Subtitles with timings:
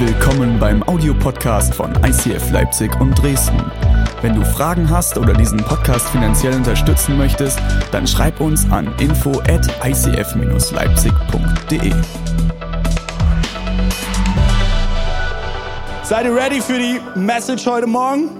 [0.00, 3.60] Willkommen beim Audiopodcast von ICF Leipzig und Dresden.
[4.22, 7.58] Wenn du Fragen hast oder diesen Podcast finanziell unterstützen möchtest,
[7.90, 11.92] dann schreib uns an info at icf-leipzig.de.
[16.04, 18.30] Seid ihr ready für die Message heute Morgen?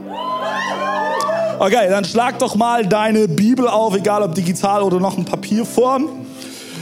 [1.58, 6.08] Okay, dann schlag doch mal deine Bibel auf, egal ob digital oder noch in Papierform.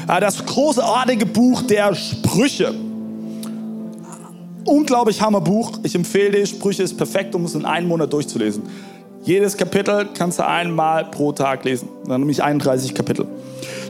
[0.06, 2.74] Das großartige Buch der Sprüche
[4.66, 5.78] unglaublich Hammer Buch.
[5.82, 8.62] Ich empfehle dir, Sprüche ist perfekt, um es in einem Monat durchzulesen.
[9.22, 11.88] Jedes Kapitel kannst du einmal pro Tag lesen.
[12.06, 13.26] Dann nämlich 31 Kapitel.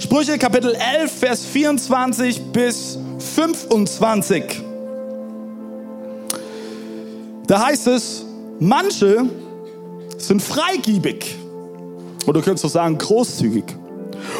[0.01, 4.62] Sprüche Kapitel 11, Vers 24 bis 25.
[7.47, 8.24] Da heißt es,
[8.59, 9.27] manche
[10.16, 11.37] sind freigiebig.
[12.24, 13.65] Oder du könntest auch sagen großzügig.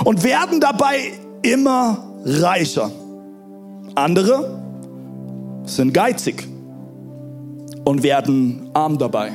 [0.05, 1.13] Und werden dabei
[1.43, 2.91] immer reicher.
[3.95, 4.66] Andere
[5.67, 6.47] sind geizig
[7.85, 9.33] und werden arm dabei.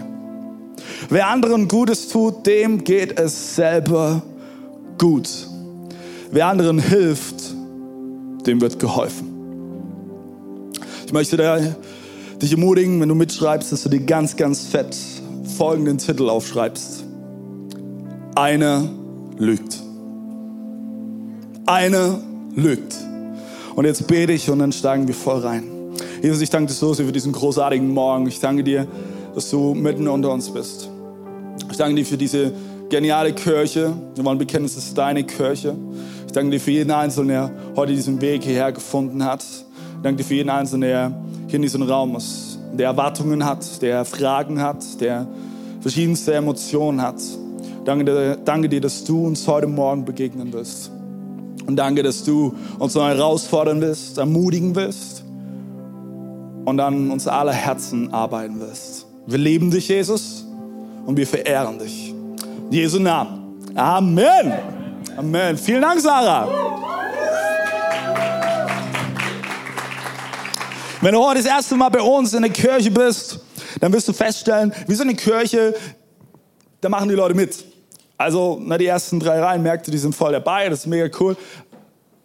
[1.09, 4.21] Wer anderen Gutes tut, dem geht es selber
[4.97, 5.29] gut.
[6.31, 7.53] Wer anderen hilft,
[8.45, 9.27] dem wird geholfen.
[11.05, 11.37] Ich möchte
[12.41, 14.95] dich ermutigen, wenn du mitschreibst, dass du dir ganz, ganz fett
[15.57, 17.03] folgenden Titel aufschreibst.
[18.35, 18.89] Einer
[19.37, 19.79] lügt.
[21.65, 22.19] Einer
[22.55, 22.95] lügt.
[23.75, 25.80] Und jetzt bete ich und dann steigen wir voll rein.
[26.21, 28.27] Jesus, ich danke dir so sehr für diesen großartigen Morgen.
[28.27, 28.85] Ich danke dir,
[29.33, 30.87] dass du mitten unter uns bist.
[31.71, 32.53] Ich danke dir für diese
[32.89, 33.91] geniale Kirche.
[34.13, 35.75] Wir wollen bekennen, es ist deine Kirche.
[36.27, 39.41] Ich danke dir für jeden Einzelnen, der heute diesen Weg hierher gefunden hat.
[39.41, 41.11] Ich danke dir für jeden Einzelnen, der
[41.47, 45.27] hier in diesem Raum ist, der Erwartungen hat, der Fragen hat, der
[45.79, 47.19] verschiedenste Emotionen hat.
[47.83, 50.91] Danke dir, danke dir, dass du uns heute Morgen begegnen wirst.
[51.65, 55.20] Und danke, dass du uns neu herausfordern wirst, ermutigen wirst
[56.71, 59.05] und an uns aller Herzen arbeiten wirst.
[59.27, 60.45] Wir lieben dich, Jesus,
[61.05, 62.11] und wir verehren dich.
[62.11, 63.59] In Jesu Namen.
[63.75, 64.53] Amen.
[65.17, 65.57] Amen.
[65.57, 66.47] Vielen Dank, Sarah.
[71.01, 73.41] Wenn du heute das erste Mal bei uns in der Kirche bist,
[73.81, 75.75] dann wirst du feststellen, wir sind eine Kirche,
[76.79, 77.65] da machen die Leute mit.
[78.17, 81.35] Also, na, die ersten drei Reihen merkte, die sind voll dabei, das ist mega cool.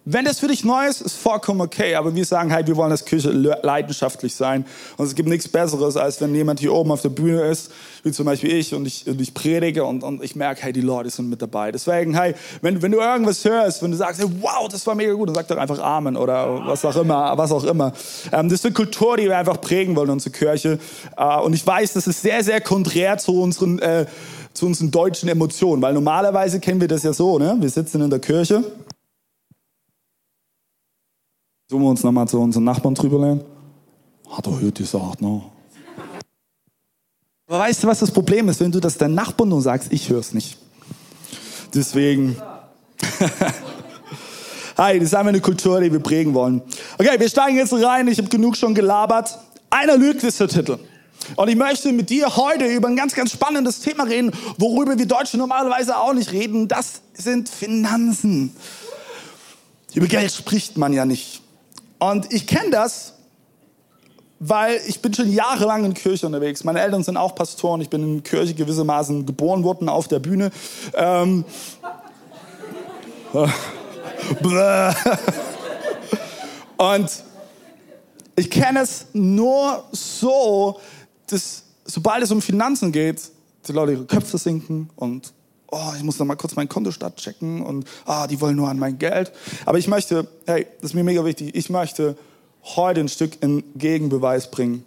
[0.08, 1.96] Wenn das für dich neu ist, ist vollkommen okay.
[1.96, 4.64] Aber wir sagen halt, wir wollen als Kirche leidenschaftlich sein.
[4.96, 7.72] Und es gibt nichts Besseres, als wenn jemand hier oben auf der Bühne ist,
[8.04, 10.80] wie zum Beispiel ich, und ich, und ich predige und, und ich merke, hey, die
[10.80, 11.72] Leute sind mit dabei.
[11.72, 15.12] Deswegen, hey, wenn, wenn du irgendwas hörst, wenn du sagst, hey, wow, das war mega
[15.12, 17.92] gut, dann sag doch einfach Amen oder was auch immer, was auch immer.
[18.30, 20.78] Ähm, das ist eine Kultur, die wir einfach prägen wollen, unsere Kirche.
[21.16, 24.06] Äh, und ich weiß, das ist sehr, sehr konträr zu unseren, äh,
[24.52, 27.56] zu unseren deutschen Emotionen, weil normalerweise kennen wir das ja so, ne?
[27.58, 28.62] Wir sitzen in der Kirche
[31.68, 33.44] Sollen wir uns nochmal zu unseren Nachbarn drüber lehnen?
[34.30, 35.42] Hat er heute gesagt, ne?
[37.48, 38.60] Aber weißt du, was das Problem ist?
[38.60, 40.58] Wenn du das deinem Nachbarn nur sagst, ich höre es nicht.
[41.74, 42.36] Deswegen.
[44.76, 46.62] Hi, das ist einfach eine Kultur, die wir prägen wollen.
[46.98, 48.06] Okay, wir steigen jetzt rein.
[48.06, 49.36] Ich habe genug schon gelabert.
[49.68, 50.78] Einer lügt ist der Titel.
[51.34, 55.06] Und ich möchte mit dir heute über ein ganz, ganz spannendes Thema reden, worüber wir
[55.06, 56.68] Deutsche normalerweise auch nicht reden.
[56.68, 58.54] Das sind Finanzen.
[59.94, 61.42] Über Geld spricht man ja nicht.
[61.98, 63.14] Und ich kenne das,
[64.38, 66.62] weil ich bin schon jahrelang in Kirche unterwegs.
[66.64, 67.80] Meine Eltern sind auch Pastoren.
[67.80, 70.50] Ich bin in Kirche gewissermaßen geboren worden auf der Bühne.
[70.94, 71.44] Ähm,
[76.76, 77.10] und
[78.36, 80.78] ich kenne es nur so,
[81.28, 83.30] dass sobald es um Finanzen geht,
[83.66, 85.32] die Leute ihre Köpfe sinken und
[85.70, 88.78] oh, ich muss noch mal kurz meinen Kontostand checken und ah, die wollen nur an
[88.78, 89.32] mein Geld.
[89.64, 92.16] Aber ich möchte, hey, das ist mir mega wichtig, ich möchte
[92.74, 94.84] heute ein Stück in Gegenbeweis bringen.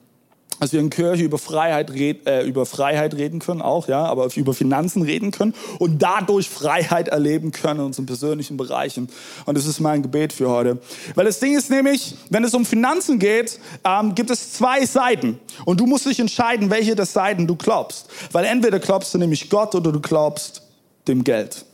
[0.59, 4.27] Dass wir in Kirche über Freiheit, red, äh, über Freiheit reden können, auch, ja, aber
[4.35, 9.07] über Finanzen reden können und dadurch Freiheit erleben können in unseren persönlichen Bereichen.
[9.45, 10.79] Und das ist mein Gebet für heute.
[11.15, 15.39] Weil das Ding ist nämlich, wenn es um Finanzen geht, ähm, gibt es zwei Seiten.
[15.63, 18.09] Und du musst dich entscheiden, welche der Seiten du glaubst.
[18.33, 20.63] Weil entweder glaubst du nämlich Gott oder du glaubst
[21.09, 21.65] dem Geld.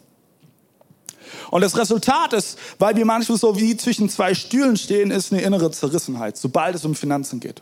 [1.51, 5.41] Und das Resultat ist, weil wir manchmal so wie zwischen zwei Stühlen stehen, ist eine
[5.41, 7.61] innere Zerrissenheit, sobald es um Finanzen geht.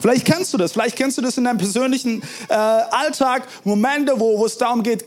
[0.00, 4.38] Vielleicht kennst du das, vielleicht kennst du das in deinem persönlichen äh, Alltag, Momente, wo,
[4.38, 5.04] wo es darum geht,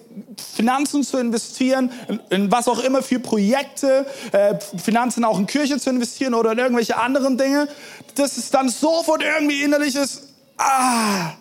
[0.56, 5.77] Finanzen zu investieren, in, in was auch immer für Projekte, äh, Finanzen auch in Kirche
[5.77, 7.68] zu investieren oder in irgendwelche anderen Dinge,
[8.15, 11.33] dass es dann sofort irgendwie innerlich ist, ah,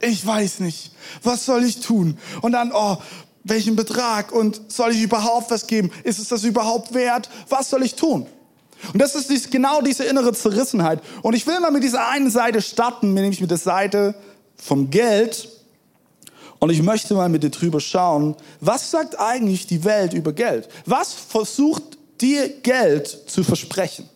[0.00, 0.92] ich weiß nicht,
[1.22, 2.18] was soll ich tun?
[2.40, 2.98] Und dann, oh,
[3.48, 5.90] welchen Betrag und soll ich überhaupt was geben?
[6.04, 7.28] Ist es das überhaupt wert?
[7.48, 8.26] Was soll ich tun?
[8.92, 11.02] Und das ist genau diese innere Zerrissenheit.
[11.22, 14.14] Und ich will mal mit dieser einen Seite starten, nämlich mit der Seite
[14.56, 15.48] vom Geld.
[16.60, 20.68] Und ich möchte mal mit dir drüber schauen, was sagt eigentlich die Welt über Geld?
[20.86, 24.08] Was versucht dir Geld zu versprechen?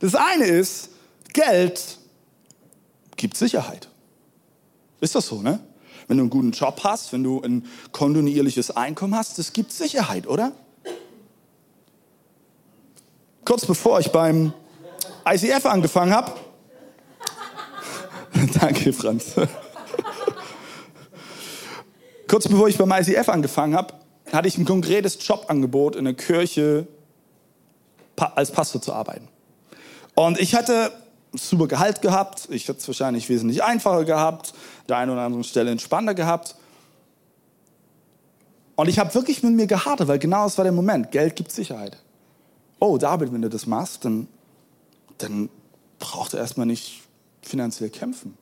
[0.00, 0.90] Das eine ist,
[1.32, 1.98] Geld
[3.16, 3.88] gibt Sicherheit.
[5.00, 5.60] Ist das so, ne?
[6.08, 10.26] Wenn du einen guten Job hast, wenn du ein kontinuierliches Einkommen hast, das gibt Sicherheit,
[10.26, 10.52] oder?
[13.44, 14.54] Kurz bevor ich beim
[15.26, 16.32] ICF angefangen habe,
[18.60, 19.34] danke Franz,
[22.28, 23.92] kurz bevor ich beim ICF angefangen habe,
[24.32, 26.86] hatte ich ein konkretes Jobangebot in der Kirche
[28.16, 29.28] als Pastor zu arbeiten.
[30.14, 30.90] Und ich hatte
[31.34, 34.54] super Gehalt gehabt, ich hätte es wahrscheinlich wesentlich einfacher gehabt,
[34.88, 36.54] der einen oder anderen Stelle entspannter gehabt.
[38.76, 41.10] Und ich habe wirklich mit mir gehadert, weil genau das war der Moment.
[41.10, 41.96] Geld gibt Sicherheit.
[42.78, 44.28] Oh, David, wenn du das machst, dann,
[45.18, 45.50] dann
[45.98, 47.02] braucht er erstmal nicht
[47.42, 48.36] finanziell kämpfen.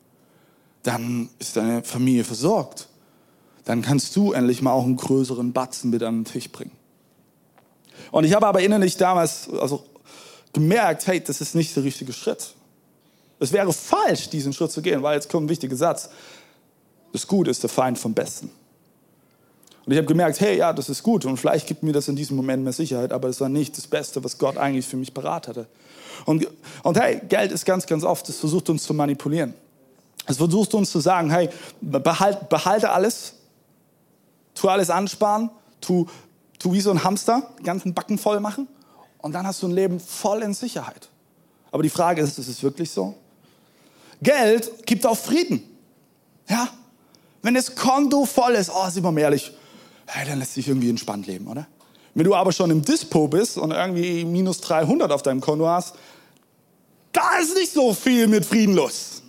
[0.83, 2.88] Dann ist deine Familie versorgt.
[3.65, 6.73] Dann kannst du endlich mal auch einen größeren Batzen mit an den Tisch bringen.
[8.12, 9.85] Und ich habe aber innerlich damals also
[10.53, 12.55] gemerkt, hey, das ist nicht der richtige Schritt.
[13.38, 16.09] Es wäre falsch, diesen Schritt zu gehen, weil jetzt kommt ein wichtiger Satz.
[17.12, 18.50] Das Gute ist der Feind vom Besten.
[19.87, 22.17] Und ich habe gemerkt, hey, ja, das ist gut und vielleicht gibt mir das in
[22.17, 25.15] diesem Moment mehr Sicherheit, aber das war nicht das Beste, was Gott eigentlich für mich
[25.15, 25.69] parat hatte.
[26.25, 26.49] Und,
[26.83, 29.55] und hey, Geld ist ganz, ganz oft, es versucht uns zu manipulieren.
[30.27, 31.49] Es versucht uns zu sagen, hey,
[31.81, 33.35] behalt, behalte alles,
[34.55, 35.50] tu alles ansparen,
[35.81, 36.06] tu,
[36.59, 38.67] tu wie so ein Hamster, den ganzen Backen voll machen
[39.19, 41.09] und dann hast du ein Leben voll in Sicherheit.
[41.71, 43.15] Aber die Frage ist, ist es wirklich so?
[44.22, 45.62] Geld gibt auch Frieden.
[46.48, 46.68] Ja?
[47.42, 49.52] Wenn das Konto voll ist, oh, sind wir mal ehrlich,
[50.06, 51.66] hey, dann lässt sich irgendwie entspannt leben, oder?
[52.14, 55.94] Wenn du aber schon im Dispo bist und irgendwie minus 300 auf deinem Konto hast,
[57.12, 59.22] da ist nicht so viel mit Frieden los.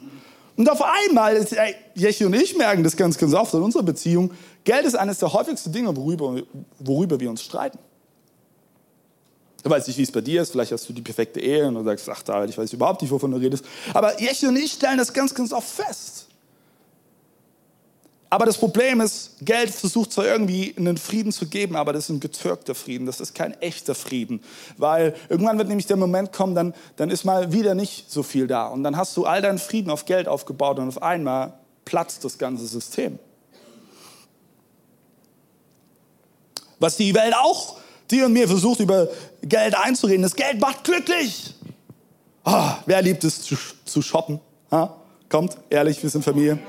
[0.55, 1.45] Und auf einmal,
[1.93, 4.31] Jechi und ich merken das ganz, ganz oft in unserer Beziehung,
[4.63, 6.41] Geld ist eines der häufigsten Dinge, worüber,
[6.79, 7.77] worüber wir uns streiten.
[9.63, 10.51] Ich weiß nicht, wie es bei dir ist.
[10.51, 13.12] Vielleicht hast du die perfekte Ehe und du sagst, ach David, ich weiß überhaupt nicht,
[13.12, 13.65] wovon du redest.
[13.94, 16.27] Aber Jechi und ich stellen das ganz, ganz oft fest.
[18.30, 22.09] Aber das Problem ist, Geld versucht zwar irgendwie einen Frieden zu geben, aber das ist
[22.09, 24.42] ein getürkter Frieden, das ist kein echter Frieden.
[24.77, 28.48] Weil irgendwann wird nämlich der Moment kommen, dann, dann ist mal wieder nicht so viel
[28.48, 28.68] da.
[28.68, 31.54] Und dann hast du all deinen Frieden auf Geld aufgebaut und auf einmal
[31.86, 33.18] platzt das ganze System.
[36.80, 37.77] Was die Welt auch
[38.09, 39.07] dir und mir versucht, über
[39.42, 40.24] Geld einzureden.
[40.24, 41.54] Das Geld macht glücklich.
[42.45, 43.56] Oh, wer liebt es zu,
[43.86, 44.39] zu shoppen?
[44.71, 44.95] Ha?
[45.30, 46.59] Kommt, ehrlich, wir sind Familie.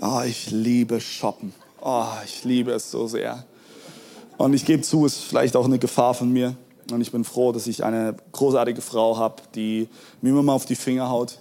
[0.00, 1.52] Oh, ich liebe shoppen.
[1.80, 3.44] Oh, ich liebe es so sehr.
[4.38, 6.56] Und ich gebe zu, es ist vielleicht auch eine Gefahr von mir.
[6.90, 9.88] Und ich bin froh, dass ich eine großartige Frau habe, die
[10.20, 11.38] mir immer mal auf die Finger haut.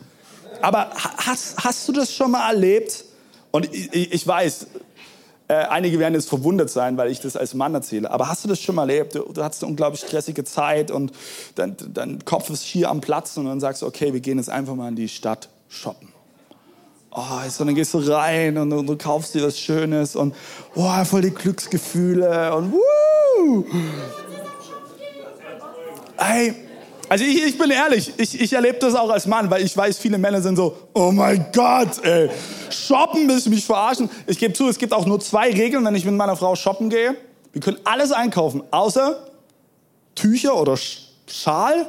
[0.61, 3.05] Aber hast, hast du das schon mal erlebt?
[3.51, 4.67] Und ich, ich weiß,
[5.49, 8.11] äh, einige werden jetzt verwundert sein, weil ich das als Mann erzähle.
[8.11, 9.15] Aber hast du das schon mal erlebt?
[9.15, 11.11] Du, du hattest eine unglaublich stressige Zeit und
[11.55, 14.51] dein, dein Kopf ist hier am Platz und dann sagst du, okay, wir gehen jetzt
[14.51, 16.09] einfach mal in die Stadt shoppen.
[17.09, 20.35] Oh, so, dann gehst du rein und, und, du kaufst dir was Schönes und
[20.75, 23.65] oh, voll die Glücksgefühle und wuh!
[26.17, 26.53] Ey,
[27.09, 29.97] also ich, ich bin ehrlich, ich, ich erlebe das auch als Mann, weil ich weiß,
[29.97, 32.29] viele Männer sind so, oh mein Gott, ey,
[32.69, 34.09] shoppen willst du mich verarschen?
[34.27, 36.89] Ich gebe zu, es gibt auch nur zwei Regeln, wenn ich mit meiner Frau shoppen
[36.89, 37.15] gehe.
[37.51, 39.27] Wir können alles einkaufen, außer
[40.13, 40.77] Tücher oder
[41.27, 41.87] Schal.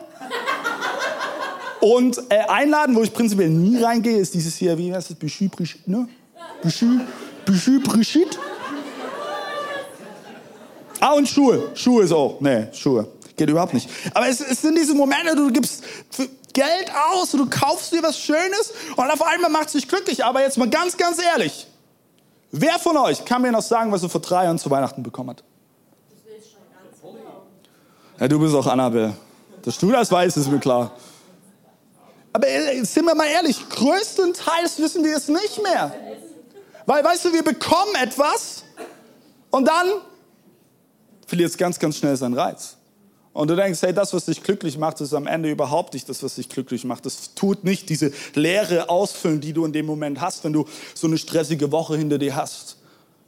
[1.80, 5.48] Und äh, einladen, wo ich prinzipiell nie reingehe, ist dieses hier, wie heißt das, Büchy
[5.48, 6.08] Brigitte, ne?
[6.62, 6.86] Büchy,
[7.44, 8.38] Büchy Brigitte.
[10.98, 11.70] Ah, und Schuhe.
[11.74, 13.06] Schuhe ist auch, nee, Schuhe.
[13.40, 13.88] Geht überhaupt nicht.
[14.12, 15.82] Aber es, es sind diese Momente, du gibst
[16.52, 20.22] Geld aus, du kaufst dir was Schönes und auf einmal macht es dich glücklich.
[20.22, 21.66] Aber jetzt mal ganz, ganz ehrlich.
[22.52, 25.30] Wer von euch kann mir noch sagen, was er vor drei Jahren zu Weihnachten bekommen
[25.30, 25.44] hat?
[28.18, 29.16] Ja, du bist auch Annabelle.
[29.62, 30.92] Dass du das weißt, ist mir klar.
[32.34, 35.94] Aber äh, sind wir mal ehrlich, größtenteils wissen wir es nicht mehr.
[36.84, 38.64] Weil, weißt du, wir bekommen etwas
[39.48, 39.86] und dann
[41.26, 42.76] verliert es ganz, ganz schnell seinen Reiz.
[43.32, 46.22] Und du denkst, hey, das, was dich glücklich macht, ist am Ende überhaupt nicht das,
[46.22, 47.06] was dich glücklich macht.
[47.06, 51.06] Das tut nicht diese Leere ausfüllen, die du in dem Moment hast, wenn du so
[51.06, 52.76] eine stressige Woche hinter dir hast.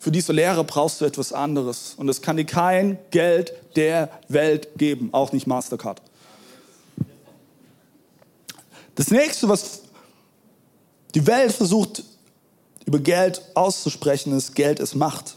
[0.01, 1.95] Für diese Leere brauchst du etwas anderes.
[1.97, 6.03] Und das kann dir kein Geld der Welt geben, auch nicht Mastercard.
[8.97, 9.83] Das nächste, was
[11.15, 12.03] die Welt versucht
[12.85, 15.37] über Geld auszusprechen, ist, Geld ist Macht.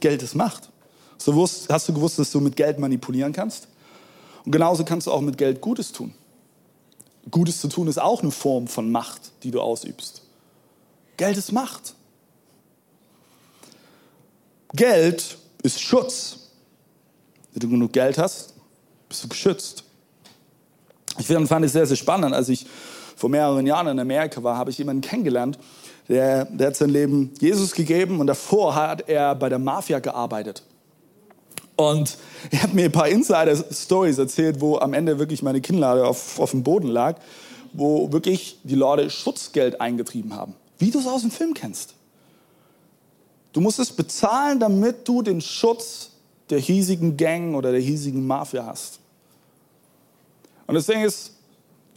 [0.00, 0.70] Geld ist Macht.
[1.26, 3.68] Hast du gewusst, dass du mit Geld manipulieren kannst?
[4.44, 6.14] Und genauso kannst du auch mit Geld Gutes tun.
[7.30, 10.22] Gutes zu tun ist auch eine Form von Macht, die du ausübst.
[11.16, 11.94] Geld ist Macht.
[14.72, 16.50] Geld ist Schutz.
[17.52, 18.54] Wenn du genug Geld hast,
[19.08, 19.82] bist du geschützt.
[21.18, 22.34] Ich fand es sehr, sehr spannend.
[22.34, 22.66] Als ich
[23.16, 25.58] vor mehreren Jahren in Amerika war, habe ich jemanden kennengelernt,
[26.08, 30.62] der, der hat sein Leben Jesus gegeben und davor hat er bei der Mafia gearbeitet.
[31.76, 32.16] Und
[32.50, 36.50] er hat mir ein paar Insider-Stories erzählt, wo am Ende wirklich meine Kinnlade auf, auf
[36.50, 37.20] dem Boden lag,
[37.74, 40.54] wo wirklich die Leute Schutzgeld eingetrieben haben.
[40.78, 41.94] Wie du es aus dem Film kennst.
[43.52, 46.10] Du musst es bezahlen, damit du den Schutz
[46.50, 49.00] der hiesigen Gang oder der hiesigen Mafia hast.
[50.66, 51.32] Und das Ding ist,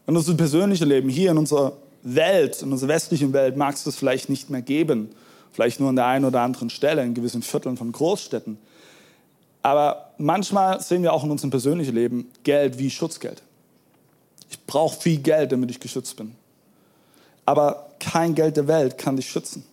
[0.08, 3.96] in unserem persönlichen Leben, hier in unserer Welt, in unserer westlichen Welt, mag es das
[3.96, 5.10] vielleicht nicht mehr geben.
[5.52, 8.58] Vielleicht nur an der einen oder anderen Stelle, in gewissen Vierteln von Großstädten.
[9.62, 13.42] Aber manchmal sehen wir auch in unserem persönlichen Leben Geld wie Schutzgeld.
[14.50, 16.36] Ich brauche viel Geld, damit ich geschützt bin.
[17.46, 19.66] Aber kein Geld der Welt kann dich schützen.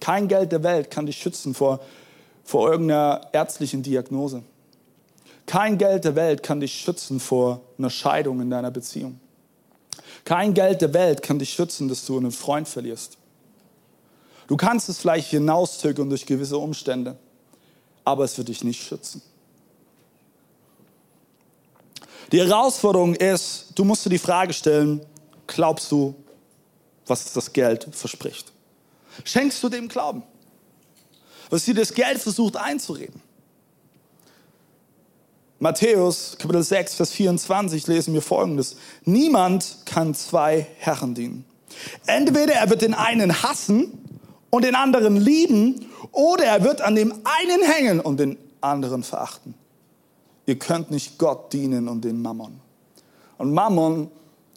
[0.00, 1.80] Kein Geld der Welt kann dich schützen vor,
[2.44, 4.42] vor irgendeiner ärztlichen Diagnose.
[5.46, 9.18] Kein Geld der Welt kann dich schützen vor einer Scheidung in deiner Beziehung.
[10.24, 13.16] Kein Geld der Welt kann dich schützen, dass du einen Freund verlierst.
[14.46, 17.16] Du kannst es vielleicht hinauszögern durch gewisse Umstände,
[18.08, 19.20] aber es wird dich nicht schützen.
[22.32, 25.00] Die Herausforderung ist, du musst dir die Frage stellen,
[25.46, 26.14] glaubst du,
[27.06, 28.52] was das Geld verspricht?
[29.24, 30.22] Schenkst du dem Glauben?
[31.50, 33.22] Was dir das Geld versucht einzureden?
[35.58, 38.76] Matthäus Kapitel 6, Vers 24 lesen wir folgendes.
[39.04, 41.44] Niemand kann zwei Herren dienen.
[42.06, 44.07] Entweder er wird den einen hassen
[44.50, 49.54] und den anderen lieben, oder er wird an dem einen hängen und den anderen verachten.
[50.46, 52.60] Ihr könnt nicht Gott dienen und den Mammon.
[53.36, 54.10] Und Mammon,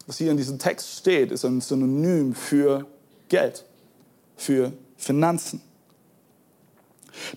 [0.07, 2.85] was hier in diesem Text steht, ist ein Synonym für
[3.27, 3.65] Geld,
[4.37, 5.61] für Finanzen.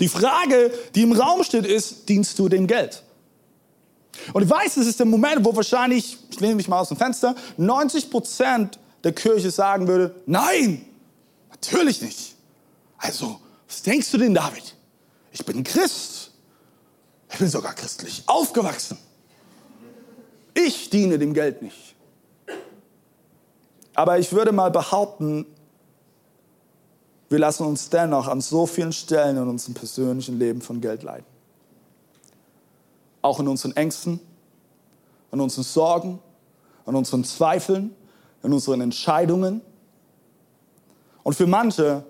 [0.01, 3.03] Die Frage, die im Raum steht, ist, dienst du dem Geld?
[4.33, 6.97] Und ich weiß, es ist der Moment, wo wahrscheinlich, ich lehne mich mal aus dem
[6.97, 10.87] Fenster, 90 Prozent der Kirche sagen würde, nein,
[11.51, 12.34] natürlich nicht.
[12.99, 14.75] Also, was denkst du denn, David?
[15.33, 16.33] Ich bin Christ.
[17.31, 18.97] Ich bin sogar christlich aufgewachsen.
[20.55, 21.95] Ich diene dem Geld nicht.
[23.95, 25.47] Aber ich würde mal behaupten,
[27.29, 31.35] wir lassen uns dennoch an so vielen Stellen in unserem persönlichen Leben von Geld leiden
[33.25, 34.21] auch in unseren Ängsten,
[35.33, 36.19] in unseren Sorgen,
[36.87, 37.97] in unseren Zweifeln,
[38.43, 39.63] in unseren Entscheidungen.
[41.23, 42.05] Und für manche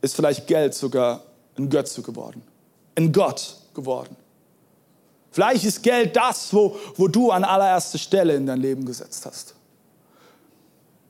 [0.00, 1.22] ist vielleicht Geld sogar
[1.56, 2.42] ein Götze geworden,
[2.94, 4.16] ein Gott geworden.
[5.30, 9.54] Vielleicht ist Geld das, wo, wo du an allererste Stelle in dein Leben gesetzt hast.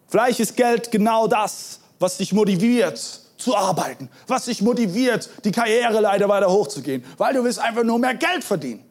[0.08, 2.98] Vielleicht ist Geld genau das, was dich motiviert,
[3.36, 8.14] zu arbeiten, was dich motiviert, die Karriereleiter weiter hochzugehen, weil du willst einfach nur mehr
[8.14, 8.84] Geld verdienen.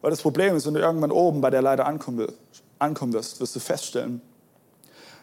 [0.00, 2.18] Weil das Problem ist, wenn du irgendwann oben bei der Leiter ankommen
[3.12, 4.20] wirst, wirst du feststellen,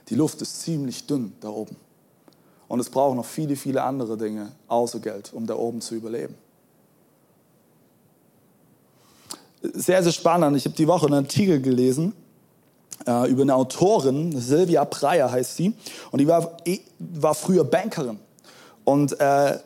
[0.09, 1.75] die Luft ist ziemlich dünn da oben.
[2.67, 6.35] Und es braucht noch viele, viele andere Dinge außer Geld, um da oben zu überleben.
[9.61, 10.57] Sehr, sehr spannend.
[10.57, 12.13] Ich habe die Woche einen Artikel gelesen
[13.07, 15.73] äh, über eine Autorin, Sylvia Preyer heißt sie,
[16.11, 16.57] und die war,
[16.99, 18.19] war früher Bankerin
[18.83, 19.59] und äh,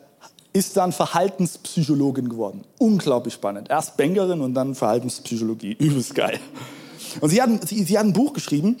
[0.52, 2.64] ist dann Verhaltenspsychologin geworden.
[2.78, 3.70] Unglaublich spannend.
[3.70, 5.72] Erst Bankerin und dann Verhaltenspsychologie.
[5.78, 6.40] Übelst geil.
[7.20, 8.76] Und sie hat, sie, sie hat ein Buch geschrieben,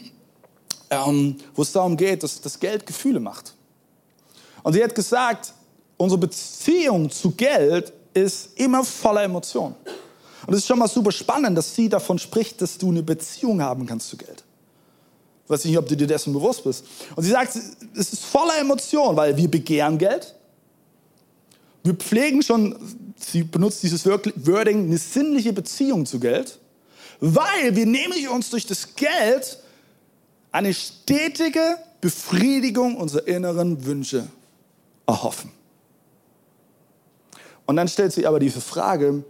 [0.90, 3.54] ähm, wo es darum geht, dass das Geld Gefühle macht.
[4.62, 5.54] Und sie hat gesagt,
[5.96, 9.74] unsere Beziehung zu Geld ist immer voller Emotionen.
[10.46, 13.60] Und es ist schon mal super spannend, dass sie davon spricht, dass du eine Beziehung
[13.62, 14.42] haben kannst zu Geld.
[15.44, 16.84] Ich weiß nicht, ob du dir dessen bewusst bist.
[17.16, 17.56] Und sie sagt,
[17.96, 20.34] es ist voller Emotionen, weil wir begehren Geld.
[21.82, 22.76] Wir pflegen schon,
[23.16, 26.58] sie benutzt dieses Wording, eine sinnliche Beziehung zu Geld,
[27.20, 29.58] weil wir nämlich uns durch das Geld
[30.52, 34.26] eine stetige Befriedigung unserer inneren Wünsche
[35.10, 35.50] erhoffen.
[37.66, 39.24] Und dann stellt sich aber diese Frage,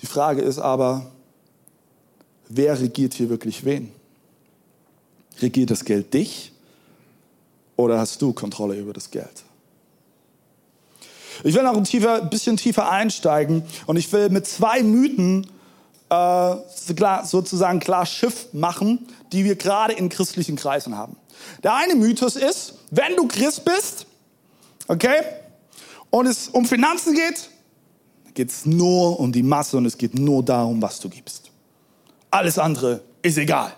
[0.00, 1.06] die Frage ist aber,
[2.48, 3.90] wer regiert hier wirklich wen?
[5.40, 6.52] Regiert das Geld dich
[7.76, 9.44] oder hast du Kontrolle über das Geld?
[11.42, 15.46] Ich will noch ein, tiefer, bisschen tiefer einsteigen und ich will mit zwei Mythen
[16.10, 16.54] äh,
[17.24, 21.16] sozusagen klar Schiff machen, die wir gerade in christlichen Kreisen haben.
[21.62, 24.06] Der eine Mythos ist, wenn du Christ bist,
[24.88, 25.22] okay,
[26.10, 27.50] und es um Finanzen geht,
[28.34, 31.50] geht es nur um die Masse und es geht nur darum, was du gibst.
[32.30, 33.72] Alles andere ist egal.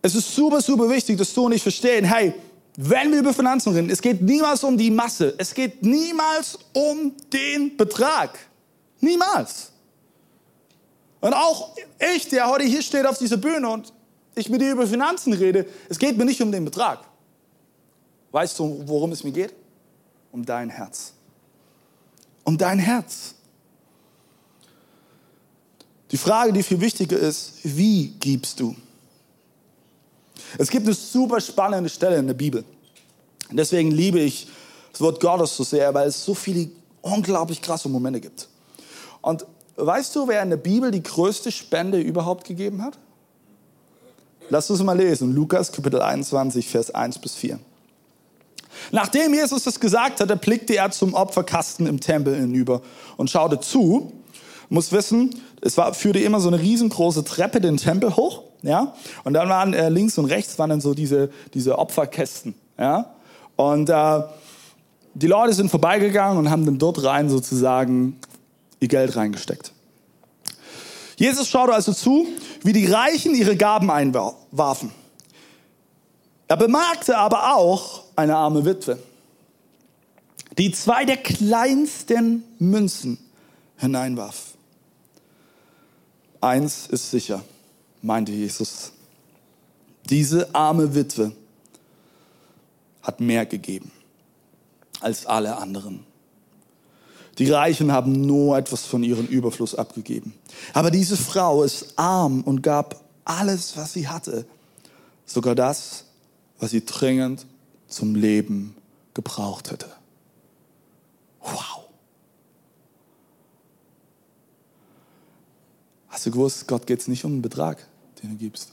[0.00, 2.34] Es ist super, super wichtig, dass du und ich verstehen, hey,
[2.76, 5.34] wenn wir über Finanzen reden, es geht niemals um die Masse.
[5.36, 8.38] Es geht niemals um den Betrag.
[9.00, 9.70] Niemals.
[11.20, 11.76] Und auch
[12.16, 13.92] ich, der heute hier steht auf dieser Bühne und
[14.34, 17.00] ich mit dir über Finanzen rede, es geht mir nicht um den Betrag.
[18.32, 19.54] Weißt du, worum es mir geht?
[20.32, 21.12] Um dein Herz.
[22.44, 23.34] Um dein Herz.
[26.10, 28.74] Die Frage, die viel wichtiger ist, wie gibst du?
[30.58, 32.64] Es gibt eine super spannende Stelle in der Bibel.
[33.50, 34.48] Deswegen liebe ich
[34.92, 36.70] das Wort Gottes so sehr, weil es so viele
[37.02, 38.48] unglaublich krasse Momente gibt.
[39.20, 39.46] Und
[39.76, 42.98] weißt du, wer in der Bibel die größte Spende überhaupt gegeben hat?
[44.48, 45.34] Lass uns mal lesen.
[45.34, 47.58] Lukas Kapitel 21, Vers 1 bis 4.
[48.90, 52.82] Nachdem Jesus das gesagt hatte, blickte er zum Opferkasten im Tempel hinüber
[53.16, 54.12] und schaute zu.
[54.68, 58.94] Muss wissen, es war, führte immer so eine riesengroße Treppe den Tempel hoch, ja.
[59.24, 63.14] Und dann waren äh, links und rechts waren dann so diese, diese Opferkästen, ja.
[63.56, 64.22] Und äh,
[65.14, 68.18] die Leute sind vorbeigegangen und haben dann dort rein sozusagen
[68.80, 69.72] ihr Geld reingesteckt.
[71.16, 72.26] Jesus schaute also zu,
[72.62, 74.90] wie die Reichen ihre Gaben einwarfen.
[76.48, 78.98] Er bemerkte aber auch eine arme Witwe,
[80.58, 83.18] die zwei der kleinsten Münzen
[83.76, 84.54] hineinwarf.
[86.40, 87.42] Eins ist sicher,
[88.02, 88.92] meinte Jesus.
[90.10, 91.32] Diese arme Witwe
[93.02, 93.90] hat mehr gegeben
[95.00, 96.04] als alle anderen.
[97.38, 100.34] Die Reichen haben nur etwas von ihrem Überfluss abgegeben.
[100.74, 104.44] Aber diese Frau ist arm und gab alles, was sie hatte,
[105.24, 106.04] sogar das,
[106.58, 107.46] was sie dringend
[107.92, 108.74] zum Leben
[109.14, 109.86] gebraucht hätte.
[111.40, 111.88] Wow.
[116.08, 117.86] Hast du gewusst, Gott geht es nicht um den Betrag,
[118.22, 118.72] den du gibst.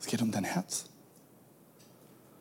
[0.00, 0.84] Es geht um dein Herz.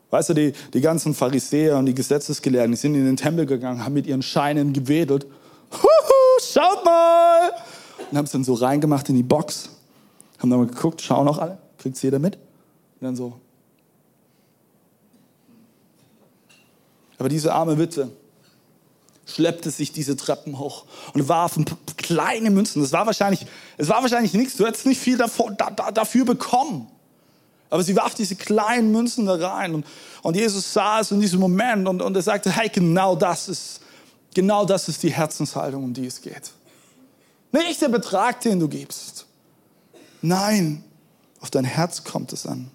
[0.10, 3.84] Weißt du, die, die ganzen Pharisäer und die Gesetzesgelehrten, die sind in den Tempel gegangen,
[3.84, 5.26] haben mit ihren Scheinen gewedelt.
[5.72, 7.52] Huhu, schaut mal!
[8.12, 9.70] Und haben es dann so reingemacht in die Box.
[10.38, 12.36] Haben dann mal geguckt, schauen auch alle, kriegt es jeder mit?
[12.36, 13.40] Und dann so,
[17.24, 18.10] Aber diese arme Witwe
[19.26, 20.84] schleppte sich diese Treppen hoch
[21.14, 21.58] und warf
[21.96, 22.82] kleine Münzen.
[22.82, 23.46] Das war wahrscheinlich,
[23.78, 24.58] es war wahrscheinlich nichts.
[24.58, 26.90] Du hättest nicht viel davor, da, da, dafür bekommen.
[27.70, 29.86] Aber sie warf diese kleinen Münzen da rein und,
[30.22, 33.80] und Jesus sah es in diesem Moment und, und er sagte, hey, genau das ist,
[34.34, 36.52] genau das ist die Herzenshaltung, um die es geht.
[37.54, 39.28] Nicht der Betrag, den du gibst.
[40.22, 40.84] Nein,
[41.40, 42.70] auf dein Herz kommt es an.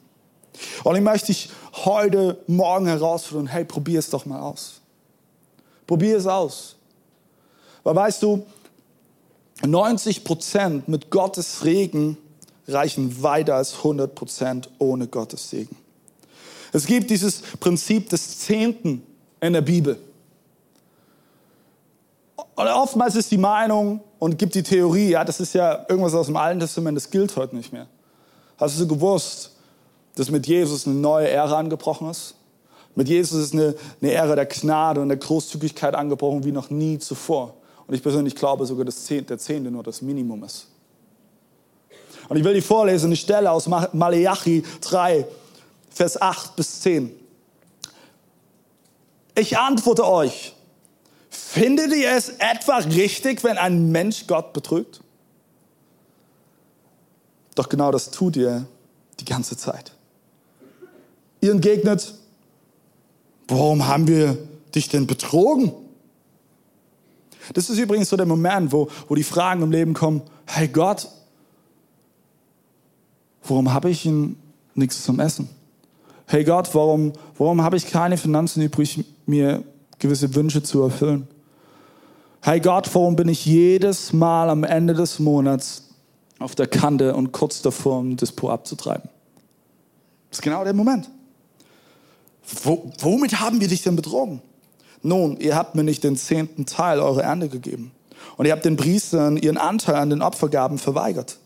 [0.85, 1.51] Und ich möchte dich
[1.85, 4.81] heute Morgen herausfordern, hey, probier es doch mal aus.
[5.87, 6.77] Probier es aus.
[7.85, 8.45] Weil weißt du,
[9.67, 12.17] 90 Prozent mit Gottes Regen
[12.67, 15.77] reichen weiter als 100 Prozent ohne Gottes Segen.
[16.73, 19.03] Es gibt dieses Prinzip des Zehnten
[19.41, 19.99] in der Bibel.
[22.37, 26.27] Und oftmals ist die Meinung und gibt die Theorie, ja, das ist ja irgendwas aus
[26.27, 27.87] dem Alten Testament, das gilt heute nicht mehr.
[28.59, 29.53] Hast du gewusst,
[30.19, 32.35] dass mit Jesus eine neue Ära angebrochen ist.
[32.95, 36.99] Mit Jesus ist eine, eine Ära der Gnade und der Großzügigkeit angebrochen wie noch nie
[36.99, 37.55] zuvor.
[37.87, 40.67] Und ich persönlich glaube sogar, dass der Zehnte nur das Minimum ist.
[42.29, 45.27] Und ich will die vorlesen, eine Stelle aus Malachi 3,
[45.91, 47.15] Vers 8 bis 10.
[49.37, 50.55] Ich antworte euch,
[51.31, 55.01] findet ihr es etwa richtig, wenn ein Mensch Gott betrügt?
[57.55, 58.67] Doch genau das tut ihr
[59.21, 59.93] die ganze Zeit.
[61.41, 62.15] Ihr entgegnet,
[63.47, 64.37] warum haben wir
[64.75, 65.73] dich denn betrogen?
[67.55, 71.09] Das ist übrigens so der Moment, wo, wo die Fragen im Leben kommen, hey Gott,
[73.45, 74.37] warum habe ich ihn
[74.75, 75.49] nichts zum Essen?
[76.27, 79.65] Hey Gott, warum, warum habe ich keine Finanzen übrig, mir
[79.99, 81.27] gewisse Wünsche zu erfüllen?
[82.43, 85.89] Hey Gott, warum bin ich jedes Mal am Ende des Monats
[86.39, 89.09] auf der Kante und kurz davor, um das Po abzutreiben?
[90.29, 91.09] Das ist genau der Moment.
[92.63, 94.43] Wo, womit haben wir dich denn betrogen?
[95.03, 97.93] Nun, ihr habt mir nicht den zehnten Teil eurer Ernte gegeben.
[98.37, 101.39] Und ihr habt den Priestern ihren Anteil an den Opfergaben verweigert.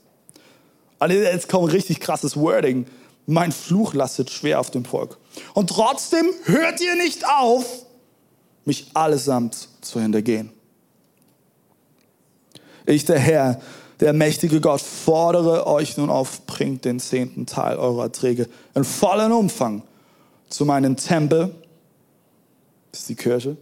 [0.98, 2.86] Also jetzt kommt richtig krasses Wording.
[3.26, 5.18] Mein Fluch lastet schwer auf dem Volk.
[5.54, 7.64] Und trotzdem hört ihr nicht auf,
[8.64, 10.52] mich allesamt zu hintergehen.
[12.86, 13.60] Ich, der Herr,
[14.00, 19.32] der mächtige Gott, fordere euch nun auf, bringt den zehnten Teil eurer Erträge in vollen
[19.32, 19.82] Umfang
[20.52, 21.54] zu meinem Tempel,
[22.90, 23.56] das ist die Kirche,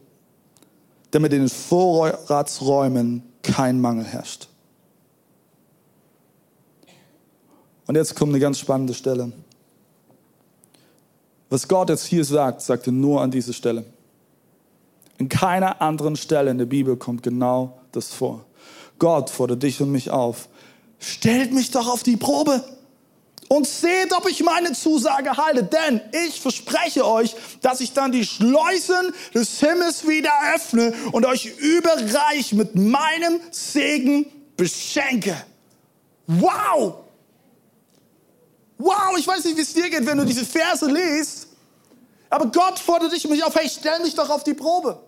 [1.12, 4.48] damit in den Vorratsräumen kein Mangel herrscht.
[7.86, 9.32] Und jetzt kommt eine ganz spannende Stelle.
[11.48, 13.84] Was Gott jetzt hier sagt, sagt er nur an dieser Stelle.
[15.18, 18.44] In keiner anderen Stelle in der Bibel kommt genau das vor.
[18.98, 20.48] Gott fordert dich und mich auf.
[20.98, 22.62] Stellt mich doch auf die Probe
[23.52, 25.64] und seht, ob ich meine Zusage halte.
[25.64, 31.46] Denn ich verspreche euch, dass ich dann die Schleusen des Himmels wieder öffne und euch
[31.58, 35.36] überreich mit meinem Segen beschenke.
[36.28, 37.00] Wow!
[38.78, 41.48] Wow, ich weiß nicht, wie es dir geht, wenn du diese Verse liest.
[42.30, 45.02] Aber Gott fordert dich und mich auf, hey, stell mich doch auf die Probe.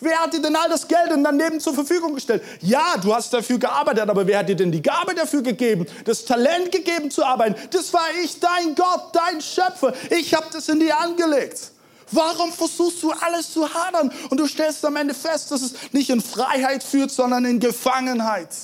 [0.00, 2.42] Wer hat dir denn all das Geld in deinem Leben zur Verfügung gestellt?
[2.60, 6.24] Ja, du hast dafür gearbeitet, aber wer hat dir denn die Gabe dafür gegeben, das
[6.24, 7.54] Talent gegeben zu arbeiten?
[7.70, 9.94] Das war ich, dein Gott, dein Schöpfer.
[10.10, 11.72] Ich habe das in dir angelegt.
[12.12, 16.10] Warum versuchst du alles zu hadern und du stellst am Ende fest, dass es nicht
[16.10, 18.54] in Freiheit führt, sondern in Gefangenheit?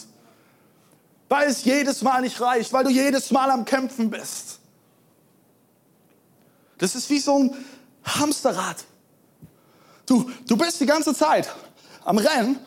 [1.29, 4.61] Weil es jedes Mal nicht reicht, weil du jedes Mal am Kämpfen bist.
[6.79, 7.57] Das ist wie so ein
[8.05, 8.85] Hamsterrad.
[10.13, 11.51] Du, du bist die ganze Zeit
[12.05, 12.59] am Rennen,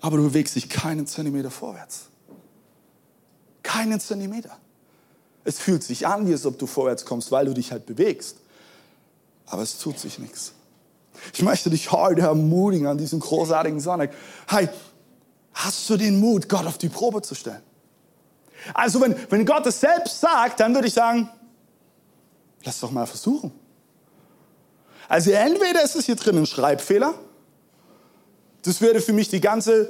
[0.00, 2.10] aber du bewegst dich keinen Zentimeter vorwärts.
[3.64, 4.56] Keinen Zentimeter.
[5.42, 8.36] Es fühlt sich an, wie als ob du vorwärts kommst, weil du dich halt bewegst.
[9.46, 10.52] Aber es tut sich nichts.
[11.34, 14.14] Ich möchte dich heute ermutigen an diesem großartigen Sonntag.
[14.46, 14.68] Hey,
[15.54, 17.62] hast du den Mut, Gott auf die Probe zu stellen?
[18.74, 21.28] Also wenn, wenn Gott es selbst sagt, dann würde ich sagen,
[22.62, 23.50] lass doch mal versuchen.
[25.08, 27.14] Also entweder ist es hier drin ein Schreibfehler,
[28.62, 29.88] das würde für mich die ganze,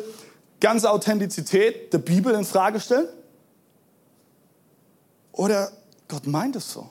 [0.61, 3.09] ganze Authentizität der Bibel in Frage stellen,
[5.33, 5.73] oder
[6.07, 6.89] Gott meint es so.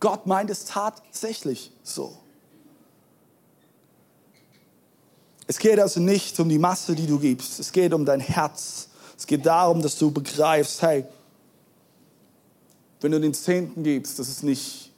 [0.00, 2.18] Gott meint es tatsächlich so.
[5.46, 7.60] Es geht also nicht um die Masse, die du gibst.
[7.60, 8.88] Es geht um dein Herz.
[9.16, 11.04] Es geht darum, dass du begreifst, hey,
[13.00, 14.93] wenn du den Zehnten gibst, das ist nicht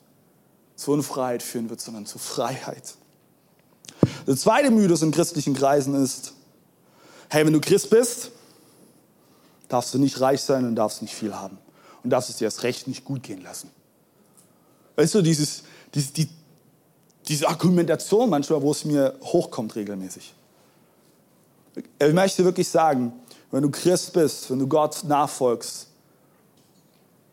[0.76, 2.94] zu Unfreiheit führen wird, sondern zu Freiheit.
[4.26, 6.34] Der zweite Mythos in christlichen Kreisen ist,
[7.30, 8.30] hey, wenn du Christ bist,
[9.68, 11.58] darfst du nicht reich sein und darfst nicht viel haben.
[12.04, 13.70] Und darfst es dir erst recht nicht gut gehen lassen.
[14.94, 16.28] Weißt du, dieses, dieses, die,
[17.26, 20.34] diese Argumentation manchmal, wo es mir hochkommt regelmäßig.
[21.98, 23.12] Ich möchte wirklich sagen,
[23.50, 25.88] wenn du Christ bist, wenn du Gott nachfolgst,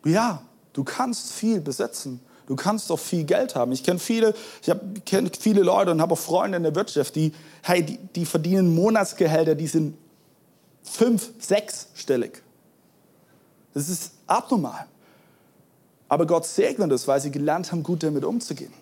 [0.05, 3.71] ja, du kannst viel besitzen Du kannst doch viel Geld haben.
[3.71, 7.33] Ich kenne viele, ich kenne viele Leute und habe auch Freunde in der Wirtschaft, die,
[7.61, 9.97] hey, die, die verdienen Monatsgehälter, die sind
[10.83, 12.41] fünf, sechsstellig.
[13.73, 14.85] Das ist abnormal.
[16.09, 18.73] Aber Gott segnet es, weil sie gelernt haben, gut damit umzugehen.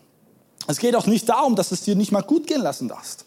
[0.68, 3.26] Es geht auch nicht darum, dass es dir nicht mal gut gehen lassen darfst.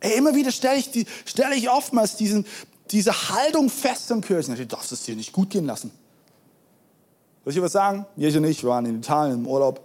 [0.00, 2.46] Ey, immer wieder stelle ich, die, stelle ich oftmals diesen,
[2.90, 4.54] diese Haltung fest im Kirchen.
[4.54, 5.90] Du darfst es dir nicht gut gehen lassen.
[7.46, 8.04] Soll ich dir was sagen?
[8.16, 9.80] Jesch und ich waren in Italien im Urlaub.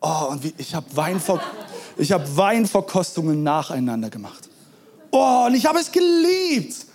[0.00, 1.38] Oh, und wie, ich habe Weinver
[1.98, 4.48] hab Weinverkostungen nacheinander gemacht.
[5.10, 6.86] Oh, und ich habe es geliebt.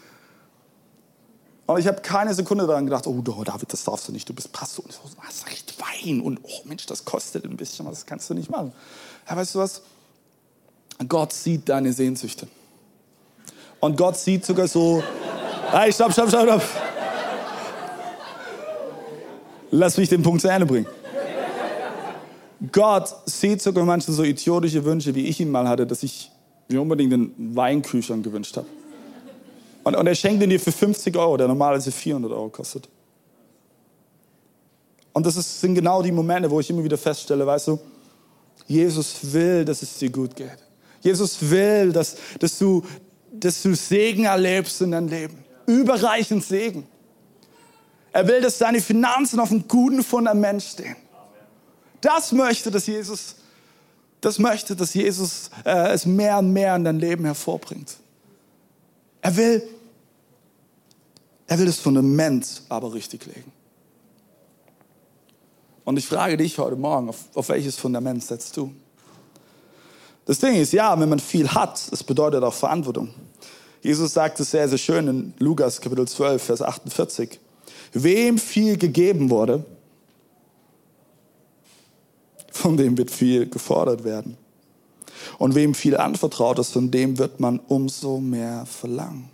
[1.67, 4.51] Und ich habe keine Sekunde daran gedacht, oh David, das darfst du nicht, du bist
[4.51, 4.85] Pastor.
[4.85, 6.19] Und so, hast recht, Wein.
[6.19, 8.73] Und oh Mensch, das kostet ein bisschen, das kannst du nicht machen.
[9.29, 9.83] Ja, weißt du was?
[11.07, 12.47] Gott sieht deine Sehnsüchte.
[13.79, 15.03] Und Gott sieht sogar so,
[15.69, 16.84] hey, stopp, stopp, stopp, stopp.
[19.77, 20.87] Lass mich den Punkt zu Ende bringen.
[22.71, 26.31] Gott sieht sogar manche so idiotische Wünsche, wie ich ihn mal hatte, dass ich
[26.69, 28.67] mir unbedingt einen Weinküchern gewünscht habe.
[29.83, 32.87] Und, und er schenkt ihn dir für 50 Euro, der normalerweise 400 Euro kostet.
[35.11, 37.79] Und das ist, sind genau die Momente, wo ich immer wieder feststelle, weißt du,
[38.67, 40.57] Jesus will, dass es dir gut geht.
[41.01, 42.81] Jesus will, dass, dass, du,
[43.31, 45.43] dass du Segen erlebst in deinem Leben.
[45.67, 46.87] Überreichend Segen.
[48.15, 50.95] Er will, dass deine Finanzen auf einem guten Fundament stehen.
[51.99, 53.35] Das möchte, dass Jesus,
[54.21, 57.97] das möchte, dass Jesus äh, es mehr und mehr in dein Leben hervorbringt.
[59.21, 59.67] Er will,
[61.45, 63.51] er will das Fundament aber richtig legen.
[65.83, 68.73] Und ich frage dich heute Morgen, auf, auf welches Fundament setzt du?
[70.23, 73.13] Das Ding ist, ja, wenn man viel hat, es bedeutet auch Verantwortung.
[73.81, 77.41] Jesus sagt es sehr, sehr schön in Lukas Kapitel 12, Vers 48.
[77.97, 79.63] Wem viel gegeben wurde,
[82.51, 84.35] von dem wird viel gefordert werden.
[85.37, 89.29] Und wem viel anvertraut ist, von dem wird man umso mehr verlangen.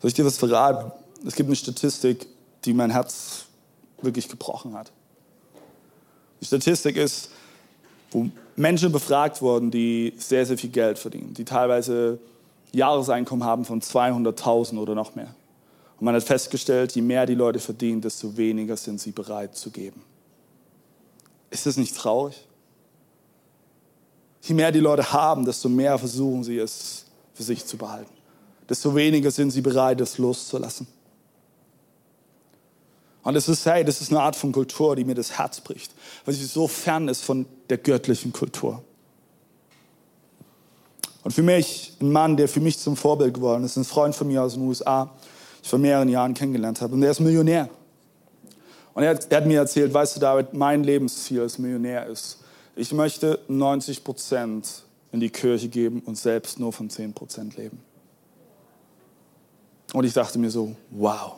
[0.00, 0.92] Soll ich dir was verraten?
[1.26, 2.28] Es gibt eine Statistik,
[2.64, 3.46] die mein Herz
[4.00, 4.92] wirklich gebrochen hat.
[6.40, 7.30] Die Statistik ist,
[8.12, 12.20] wo Menschen befragt wurden, die sehr, sehr viel Geld verdienen, die teilweise
[12.70, 15.34] Jahreseinkommen haben von 200.000 oder noch mehr.
[15.98, 19.70] Und man hat festgestellt, je mehr die Leute verdienen, desto weniger sind sie bereit zu
[19.70, 20.02] geben.
[21.50, 22.46] Ist das nicht traurig?
[24.42, 28.12] Je mehr die Leute haben, desto mehr versuchen sie es für sich zu behalten.
[28.68, 30.86] Desto weniger sind sie bereit, es loszulassen.
[33.22, 35.92] Und es ist, hey, das ist eine Art von Kultur, die mir das Herz bricht,
[36.24, 38.82] weil sie so fern ist von der göttlichen Kultur.
[41.22, 44.26] Und für mich, ein Mann, der für mich zum Vorbild geworden ist, ein Freund von
[44.26, 45.10] mir aus den USA,
[45.64, 47.70] ich vor mehreren Jahren kennengelernt habe, und der ist Millionär.
[48.92, 52.38] Und er hat, er hat mir erzählt, weißt du, David, mein Lebensziel als Millionär ist,
[52.76, 57.80] ich möchte 90 Prozent in die Kirche geben und selbst nur von 10 Prozent leben.
[59.94, 61.36] Und ich dachte mir so, wow,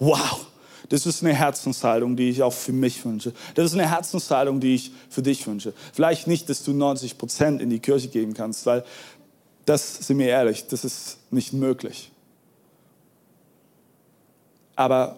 [0.00, 0.46] wow,
[0.88, 3.32] das ist eine Herzenshaltung, die ich auch für mich wünsche.
[3.54, 5.74] Das ist eine Herzenshaltung, die ich für dich wünsche.
[5.92, 8.84] Vielleicht nicht, dass du 90 Prozent in die Kirche geben kannst, weil
[9.64, 12.10] das, sind wir ehrlich, das ist nicht möglich.
[14.80, 15.16] Aber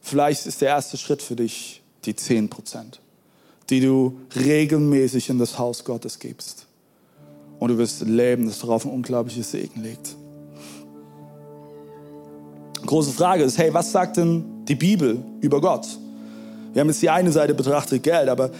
[0.00, 3.02] vielleicht ist der erste Schritt für dich die 10 Prozent,
[3.68, 6.64] die du regelmäßig in das Haus Gottes gibst.
[7.58, 10.16] Und du wirst Leben, das darauf ein unglaubliches Segen legt.
[12.86, 15.86] Große Frage ist, hey, was sagt denn die Bibel über Gott?
[16.72, 18.50] Wir haben jetzt die eine Seite betrachtet, Geld, aber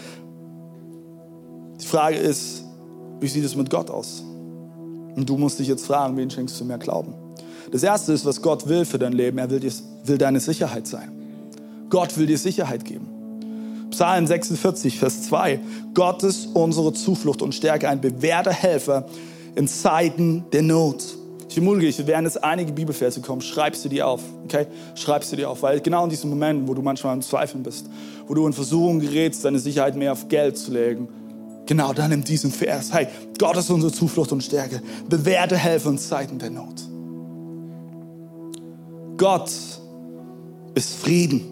[1.80, 2.62] die Frage ist,
[3.20, 4.22] wie sieht es mit Gott aus?
[5.16, 7.21] Und du musst dich jetzt fragen, wen schenkst du mehr Glauben?
[7.70, 9.38] Das erste ist, was Gott will für dein Leben.
[9.38, 9.72] Er will, dir,
[10.04, 11.10] will deine Sicherheit sein.
[11.88, 13.08] Gott will dir Sicherheit geben.
[13.90, 15.60] Psalm 46, Vers 2.
[15.92, 19.06] Gott ist unsere Zuflucht und Stärke, ein bewährter Helfer
[19.54, 21.04] in Zeiten der Not.
[21.50, 24.66] Ich ermutige dich, während jetzt einige Bibelverse kommen, schreibst du die auf, okay?
[24.94, 27.86] Schreibst du die auf, weil genau in diesen Momenten, wo du manchmal im Zweifeln bist,
[28.26, 31.08] wo du in Versuchung gerätst, deine Sicherheit mehr auf Geld zu legen,
[31.66, 35.98] genau dann in diesem Vers, hey, Gott ist unsere Zuflucht und Stärke, bewährte Helfer in
[35.98, 36.91] Zeiten der Not.
[39.22, 39.52] Gott
[40.74, 41.42] ist Frieden.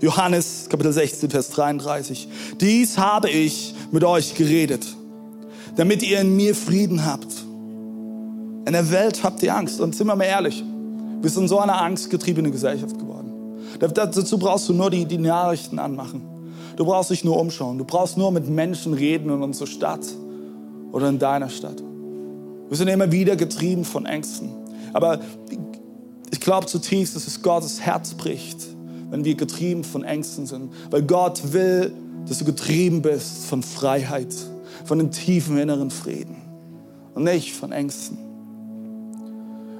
[0.00, 2.28] Johannes Kapitel 16, Vers 33.
[2.60, 4.84] Dies habe ich mit euch geredet,
[5.76, 7.32] damit ihr in mir Frieden habt.
[8.66, 9.80] In der Welt habt ihr Angst.
[9.80, 10.64] Und sind wir mal ehrlich,
[11.20, 13.32] wir sind so eine angstgetriebene Gesellschaft geworden.
[13.78, 16.22] Dazu brauchst du nur die, die Nachrichten anmachen.
[16.74, 17.78] Du brauchst dich nur umschauen.
[17.78, 20.04] Du brauchst nur mit Menschen reden in unserer Stadt
[20.90, 21.80] oder in deiner Stadt.
[22.68, 24.50] Wir sind immer wieder getrieben von Ängsten.
[24.92, 25.20] Aber
[26.30, 28.66] ich glaube zutiefst, dass es Gottes Herz bricht,
[29.10, 30.72] wenn wir getrieben von Ängsten sind.
[30.90, 31.92] Weil Gott will,
[32.26, 34.34] dass du getrieben bist von Freiheit,
[34.84, 36.36] von einem tiefen inneren Frieden
[37.14, 38.18] und nicht von Ängsten.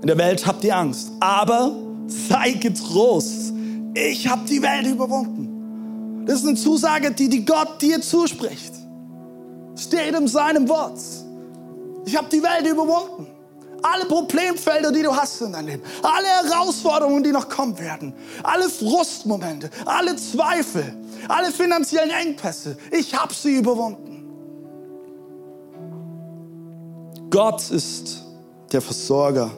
[0.01, 3.53] In der Welt habt ihr Angst, aber sei getrost.
[3.95, 6.25] Ich habe die Welt überwunden.
[6.27, 8.73] Das ist eine Zusage, die, die Gott dir zuspricht.
[9.77, 10.99] Steht in seinem Wort.
[12.05, 13.27] Ich habe die Welt überwunden.
[13.83, 18.13] Alle Problemfelder, die du hast in deinem Leben, alle Herausforderungen, die noch kommen werden,
[18.43, 20.97] alle Frustmomente, alle Zweifel,
[21.29, 24.09] alle finanziellen Engpässe, ich habe sie überwunden.
[27.31, 28.25] Gott ist
[28.73, 29.51] der Versorger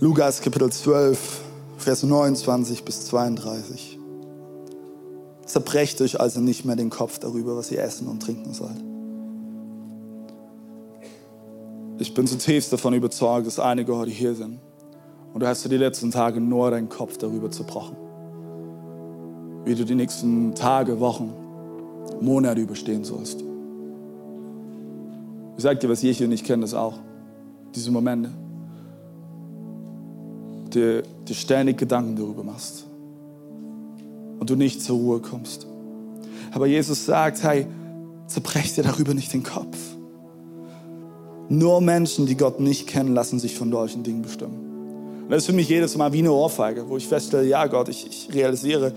[0.00, 1.40] Lukas Kapitel 12,
[1.78, 3.98] Vers 29 bis 32.
[5.46, 8.93] Zerbrecht euch also nicht mehr den Kopf darüber, was ihr essen und trinken sollt.
[11.98, 14.58] Ich bin zutiefst davon überzeugt, dass einige heute hier sind.
[15.32, 17.96] Und du hast dir die letzten Tage nur deinen Kopf darüber zerbrochen.
[19.64, 21.32] Wie du die nächsten Tage, Wochen,
[22.20, 23.42] Monate überstehen sollst.
[25.56, 26.98] Ich sag dir was, ich und ich kenne das auch.
[27.74, 28.30] Diese Momente
[30.74, 32.86] dir, dir ständig Gedanken darüber machst
[34.38, 35.66] und du nicht zur Ruhe kommst.
[36.52, 37.66] Aber Jesus sagt, hey,
[38.26, 39.93] zerbrech dir darüber nicht den Kopf.
[41.48, 45.22] Nur Menschen, die Gott nicht kennen, lassen sich von solchen Dingen bestimmen.
[45.24, 47.88] Und das ist für mich jedes Mal wie eine Ohrfeige, wo ich feststelle, ja Gott,
[47.88, 48.92] ich, ich realisiere,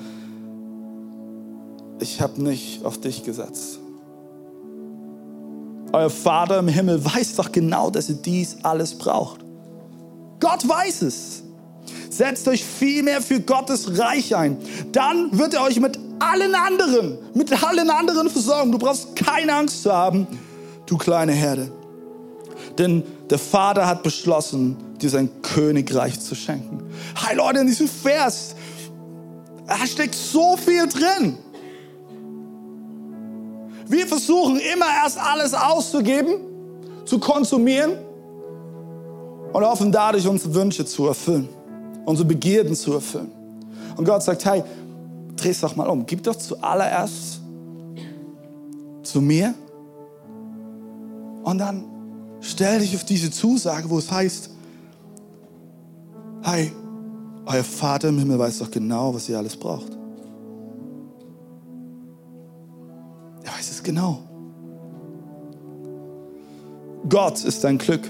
[2.00, 3.80] ich habe nicht auf dich gesetzt.
[5.94, 9.40] Euer Vater im Himmel weiß doch genau, dass ihr dies alles braucht.
[10.40, 11.44] Gott weiß es.
[12.10, 14.58] Setzt euch vielmehr für Gottes Reich ein.
[14.92, 18.72] Dann wird er euch mit allen anderen, mit allen anderen versorgen.
[18.72, 20.28] Du brauchst keine Angst zu haben,
[20.86, 21.72] du kleine Herde.
[22.78, 26.84] Denn der Vater hat beschlossen, dir sein Königreich zu schenken.
[27.16, 28.56] Hey Leute, in diesem Vers,
[29.66, 31.38] da steckt so viel drin.
[33.88, 36.36] Wir versuchen immer erst alles auszugeben,
[37.06, 37.94] zu konsumieren
[39.54, 41.50] und hoffen dadurch unsere Wünsche zu erfüllen
[42.08, 43.32] unsere Begierden zu erfüllen.
[43.98, 44.64] Und Gott sagt, hey,
[45.36, 46.06] dreh es doch mal um.
[46.06, 47.42] Gib doch zuallererst
[49.04, 49.54] zu mir
[51.44, 51.84] und dann
[52.42, 54.50] stell dich auf diese Zusage, wo es heißt,
[56.44, 56.72] hey,
[57.46, 59.98] euer Vater im Himmel weiß doch genau, was ihr alles braucht.
[63.44, 64.24] Er weiß es genau.
[67.10, 68.02] Gott ist dein Glück.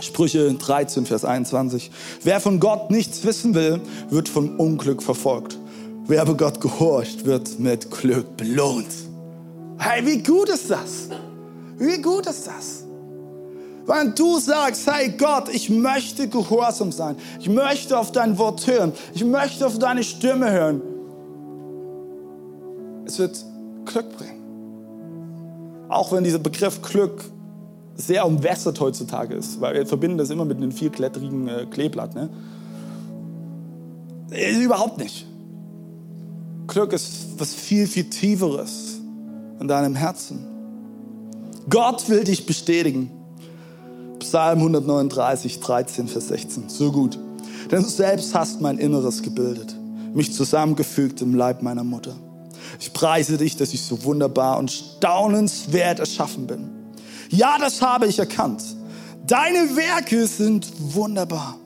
[0.00, 1.90] Sprüche 13, Vers 21.
[2.22, 5.58] Wer von Gott nichts wissen will, wird vom Unglück verfolgt.
[6.06, 8.88] Wer aber Gott gehorcht, wird mit Glück belohnt.
[9.78, 11.08] Hey, wie gut ist das?
[11.80, 12.84] Wie gut ist das?
[13.86, 18.92] Wenn du sagst, hey Gott, ich möchte gehorsam sein, ich möchte auf dein Wort hören,
[19.14, 20.82] ich möchte auf deine Stimme hören,
[23.06, 23.44] es wird
[23.86, 25.86] Glück bringen.
[25.88, 27.24] Auch wenn dieser Begriff Glück
[27.96, 32.14] sehr umwässert heutzutage ist, weil wir verbinden das immer mit einem vielklettrigen äh, Kleeblatt.
[32.14, 32.28] Ne?
[34.30, 35.26] Ist überhaupt nicht.
[36.66, 39.00] Glück ist was viel, viel Tieferes
[39.58, 40.59] in deinem Herzen.
[41.70, 43.10] Gott will dich bestätigen.
[44.18, 46.68] Psalm 139, 13, Vers 16.
[46.68, 47.18] So gut.
[47.70, 49.76] Denn du selbst hast mein Inneres gebildet,
[50.12, 52.16] mich zusammengefügt im Leib meiner Mutter.
[52.80, 56.70] Ich preise dich, dass ich so wunderbar und staunenswert erschaffen bin.
[57.28, 58.64] Ja, das habe ich erkannt.
[59.26, 61.56] Deine Werke sind wunderbar.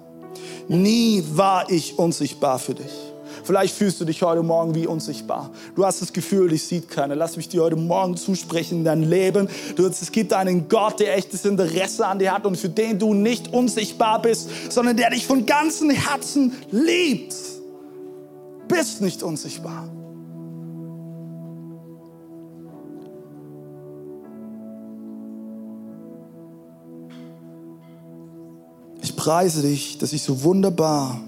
[0.69, 3.14] Nie war ich unsichtbar für dich.
[3.45, 5.51] Vielleicht fühlst du dich heute Morgen wie unsichtbar.
[5.77, 7.15] Du hast das Gefühl, dich sieht keiner.
[7.15, 9.49] Lass mich dir heute Morgen zusprechen in dein Leben.
[9.77, 13.13] Du, es gibt einen Gott, der echtes Interesse an dir hat und für den du
[13.13, 17.35] nicht unsichtbar bist, sondern der dich von ganzem Herzen liebt.
[18.67, 19.91] Bist nicht unsichtbar.
[29.03, 31.21] Ich preise dich, dass ich so wunderbar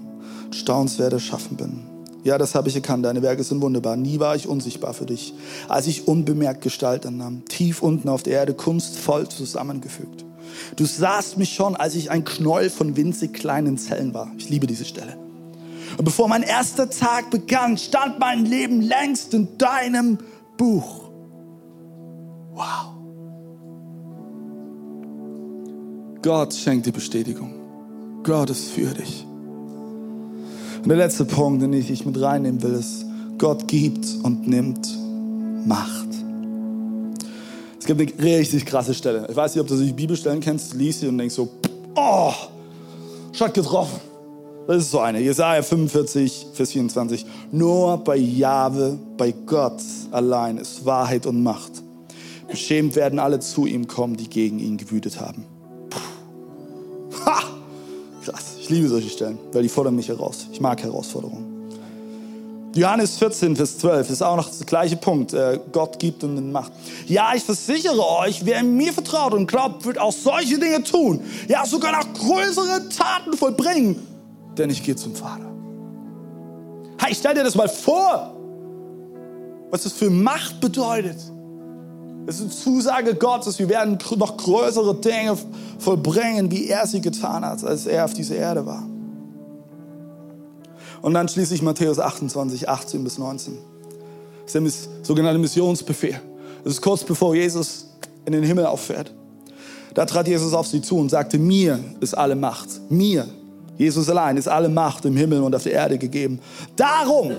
[0.45, 1.86] und staunenswert erschaffen bin.
[2.27, 3.05] Ja, das habe ich erkannt.
[3.05, 3.95] Deine Werke sind wunderbar.
[3.95, 5.33] Nie war ich unsichtbar für dich,
[5.69, 10.25] als ich unbemerkt Gestalt annahm, tief unten auf der Erde kunstvoll zusammengefügt.
[10.75, 14.29] Du sahst mich schon, als ich ein Knäuel von winzig kleinen Zellen war.
[14.37, 15.15] Ich liebe diese Stelle.
[15.97, 20.17] Und bevor mein erster Tag begann, stand mein Leben längst in deinem
[20.57, 21.09] Buch.
[22.51, 22.93] Wow.
[26.21, 27.53] Gott schenkt die Bestätigung.
[28.23, 29.25] Gott ist für dich.
[30.87, 33.03] Und der letzte Punkt, den ich mit reinnehmen will, ist,
[33.37, 34.87] Gott gibt und nimmt
[35.65, 36.07] Macht.
[37.77, 39.27] Es gibt eine richtig krasse Stelle.
[39.29, 41.49] Ich weiß nicht, ob du die Bibelstellen kennst, liest sie und denkst so,
[41.93, 42.31] oh,
[43.33, 43.99] Schott getroffen.
[44.65, 45.19] Das ist so eine.
[45.19, 47.25] Jesaja 45, Vers 24.
[47.51, 51.83] Nur bei Jahwe, bei Gott allein ist Wahrheit und Macht.
[52.49, 55.43] Beschämt werden alle zu ihm kommen, die gegen ihn gewütet haben.
[57.25, 57.43] Ha!
[58.23, 58.56] Krass.
[58.67, 60.45] Ich liebe solche Stellen, weil die fordern mich heraus.
[60.51, 61.71] Ich mag Herausforderungen.
[62.75, 65.31] Johannes 14, Vers 12 ist auch noch der gleiche Punkt.
[65.33, 66.73] Äh, Gott gibt und Macht.
[67.05, 71.21] Ja, ich versichere euch, wer mir vertraut und glaubt, wird auch solche Dinge tun.
[71.47, 74.05] Ja, sogar noch größere Taten vollbringen.
[74.57, 75.49] Denn ich gehe zum Vater.
[77.01, 78.35] Hey, stell dir das mal vor,
[79.71, 81.15] was das für Macht bedeutet.
[82.29, 85.37] Es ist eine Zusage Gottes, wir werden noch größere Dinge
[85.79, 88.85] vollbringen, wie er sie getan hat, als er auf dieser Erde war.
[91.01, 93.57] Und dann schließlich Matthäus 28, 18 bis 19.
[94.43, 96.19] Das ist der sogenannte Missionsbefehl.
[96.65, 97.87] Das ist kurz bevor Jesus
[98.25, 99.13] in den Himmel auffährt.
[99.93, 103.25] Da trat Jesus auf sie zu und sagte, mir ist alle Macht, mir,
[103.77, 106.41] Jesus allein, ist alle Macht im Himmel und auf der Erde gegeben.
[106.75, 107.31] Darum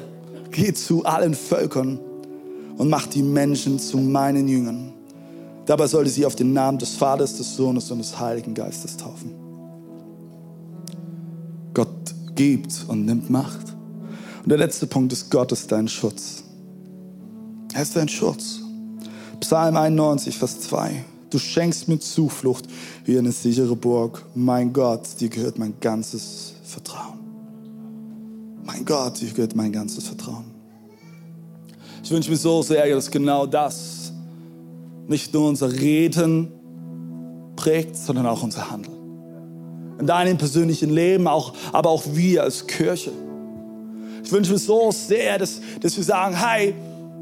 [0.51, 2.01] geht zu allen Völkern
[2.78, 4.92] und macht die Menschen zu meinen Jüngern.
[5.66, 9.34] Dabei sollte sie auf den Namen des Vaters, des Sohnes und des Heiligen Geistes taufen.
[11.74, 13.74] Gott gibt und nimmt Macht.
[14.42, 16.44] Und der letzte Punkt ist, Gott ist dein Schutz.
[17.74, 18.60] Er ist dein Schutz.
[19.40, 21.04] Psalm 91, Vers 2.
[21.30, 22.66] Du schenkst mir Zuflucht
[23.04, 24.24] wie eine sichere Burg.
[24.34, 27.18] Mein Gott, dir gehört mein ganzes Vertrauen.
[28.64, 30.58] Mein Gott, dir gehört mein ganzes Vertrauen.
[32.09, 34.15] Ich wünsche mir so sehr, dass genau das
[35.09, 36.50] nicht nur unser Reden
[37.54, 38.96] prägt, sondern auch unser Handeln.
[40.00, 43.13] In deinem persönlichen Leben, auch, aber auch wir als Kirche.
[44.25, 46.75] Ich wünsche mir so sehr, dass, dass wir sagen, hey,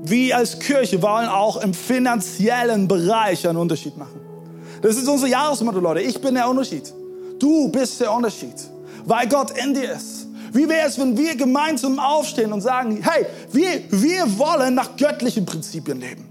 [0.05, 4.20] wir als Kirche wollen auch im finanziellen Bereich einen Unterschied machen.
[4.82, 6.03] Das ist unser Jahresmotto, Leute.
[6.03, 6.95] Ich bin der Unterschied.
[7.41, 8.55] Du bist der Unterschied,
[9.05, 10.26] weil Gott in dir ist.
[10.57, 15.44] Wie wäre es, wenn wir gemeinsam aufstehen und sagen, hey, wir, wir wollen nach göttlichen
[15.44, 16.26] Prinzipien leben.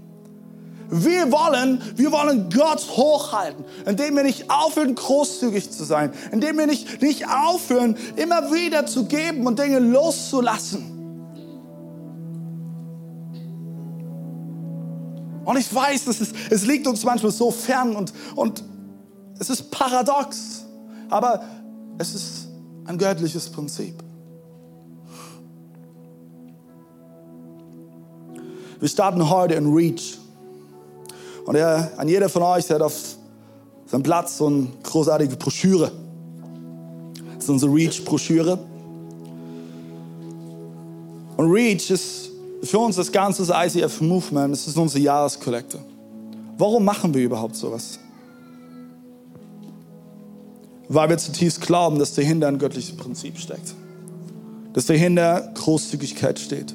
[0.90, 6.66] Wir wollen, wir wollen Gott hochhalten, indem wir nicht aufhören, großzügig zu sein, indem wir
[6.66, 10.92] nicht, nicht aufhören, immer wieder zu geben und Dinge loszulassen.
[15.44, 18.64] Und ich weiß, es, ist, es liegt uns manchmal so fern und, und
[19.38, 20.64] es ist paradox,
[21.08, 21.44] aber
[21.98, 22.48] es ist
[22.86, 24.05] ein göttliches Prinzip.
[28.78, 30.18] Wir starten heute in Reach.
[31.46, 33.16] Und er, an jeder von euch, der hat auf
[33.86, 35.92] seinem Platz so eine großartige Broschüre.
[37.34, 38.58] Das ist unsere Reach-Broschüre.
[41.36, 42.30] Und Reach ist
[42.62, 45.78] für uns das ganze ICF-Movement, es ist unsere Jahreskollekte.
[46.58, 47.98] Warum machen wir überhaupt sowas?
[50.88, 53.74] Weil wir zutiefst glauben, dass dahinter ein göttliches Prinzip steckt.
[54.72, 56.74] Dass dahinter Großzügigkeit steht.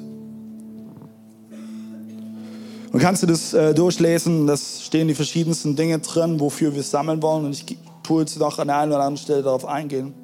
[3.02, 7.46] Kannst du das äh, durchlesen, das stehen die verschiedensten Dinge drin, wofür wir sammeln wollen.
[7.46, 10.14] Und ich tue jetzt noch an der einen oder anderen Stelle darauf eingehen.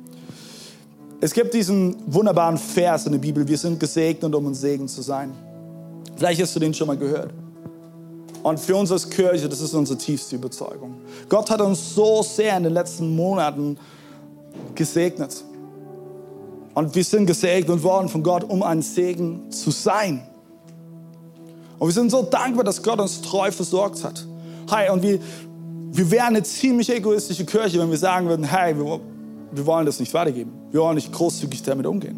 [1.20, 5.02] Es gibt diesen wunderbaren Vers in der Bibel, wir sind gesegnet, um ein Segen zu
[5.02, 5.32] sein.
[6.14, 7.32] Vielleicht hast du den schon mal gehört.
[8.44, 11.00] Und für uns als Kirche, das ist unsere tiefste Überzeugung.
[11.28, 13.76] Gott hat uns so sehr in den letzten Monaten
[14.76, 15.42] gesegnet.
[16.74, 20.22] Und wir sind gesegnet worden von Gott, um ein Segen zu sein.
[21.78, 24.26] Und wir sind so dankbar, dass Gott uns treu versorgt hat.
[24.70, 25.20] Hey, und wir,
[25.92, 29.00] wir wären eine ziemlich egoistische Kirche, wenn wir sagen würden, hey, wir,
[29.52, 30.52] wir wollen das nicht weitergeben.
[30.70, 32.16] Wir wollen nicht großzügig damit umgehen.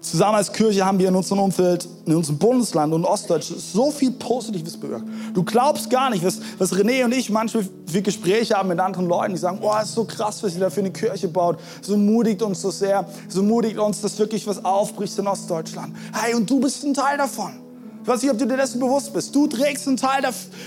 [0.00, 4.12] Zusammen als Kirche haben wir in unserem Umfeld, in unserem Bundesland und Ostdeutsch so viel
[4.12, 5.04] Positives bewirkt.
[5.34, 9.08] Du glaubst gar nicht, was, was René und ich manchmal für Gespräche haben mit anderen
[9.08, 11.58] Leuten, die sagen, oh, es ist so krass, was ihr da für eine Kirche baut.
[11.82, 15.96] So mutigt uns so sehr, so mutigt uns, dass wirklich was aufbricht in Ostdeutschland.
[16.12, 17.58] Hey, und du bist ein Teil davon.
[18.00, 19.34] Ich weiß nicht, ob du dir dessen bewusst bist.
[19.34, 20.22] Du trägst einen Teil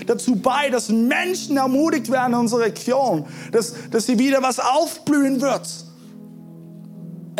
[0.06, 5.40] dazu bei, dass Menschen ermutigt werden in unserer Region, dass, dass sie wieder was aufblühen
[5.40, 5.66] wird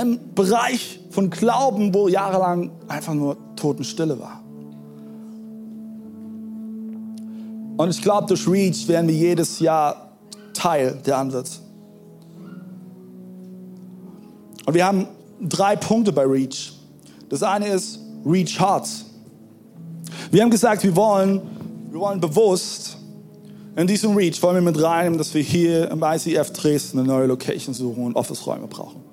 [0.01, 4.43] im Bereich von Glauben, wo jahrelang einfach nur Totenstille war.
[7.77, 10.13] Und ich glaube, durch Reach werden wir jedes Jahr
[10.53, 11.49] Teil der Antwort.
[14.65, 15.09] Und wir haben
[15.41, 16.73] drei Punkte bei Reach.
[17.29, 19.07] Das eine ist Reach Hearts.
[20.31, 21.43] Wir haben gesagt, wir wollen,
[21.91, 22.99] wir wollen bewusst
[23.75, 27.27] in diesem Reach wollen wir mit reinnehmen, dass wir hier im ICF Dresden eine neue
[27.27, 29.12] Location suchen und Office-Räume brauchen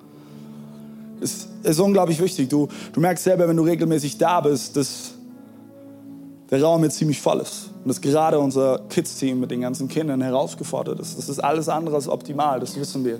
[1.21, 2.49] ist, ist unglaublich wichtig.
[2.49, 5.11] Du, du merkst selber, wenn du regelmäßig da bist, dass
[6.49, 7.71] der Raum jetzt ziemlich voll ist.
[7.83, 11.17] Und dass gerade unser Kids-Team mit den ganzen Kindern herausgefordert ist.
[11.17, 13.19] Das ist alles andere als optimal, das wissen wir.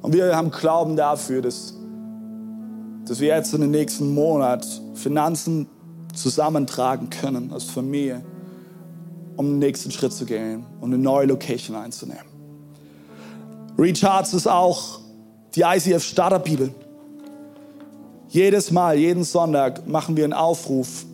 [0.00, 1.74] Und wir haben Glauben dafür, dass,
[3.06, 5.66] dass wir jetzt in den nächsten Monat Finanzen
[6.14, 8.24] zusammentragen können als Familie,
[9.36, 12.24] um den nächsten Schritt zu gehen und eine neue Location einzunehmen.
[13.78, 15.00] Recharge ist auch
[15.54, 16.74] die ICF Starter Bibel.
[18.28, 21.06] Jedes Mal, jeden Sonntag machen wir einen Aufruf,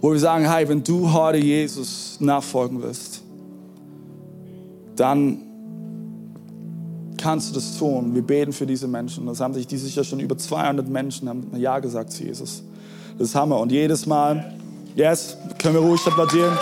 [0.00, 3.22] wo wir sagen, hey, wenn du heute Jesus nachfolgen willst,
[4.96, 5.38] dann
[7.18, 8.14] kannst du das tun.
[8.14, 9.26] Wir beten für diese Menschen.
[9.26, 12.62] Das haben sich dieses Jahr schon über 200 Menschen haben Ja gesagt zu Jesus.
[13.18, 13.60] Das ist Hammer.
[13.60, 14.54] Und jedes Mal,
[14.94, 16.56] yes, können wir ruhig applaudieren.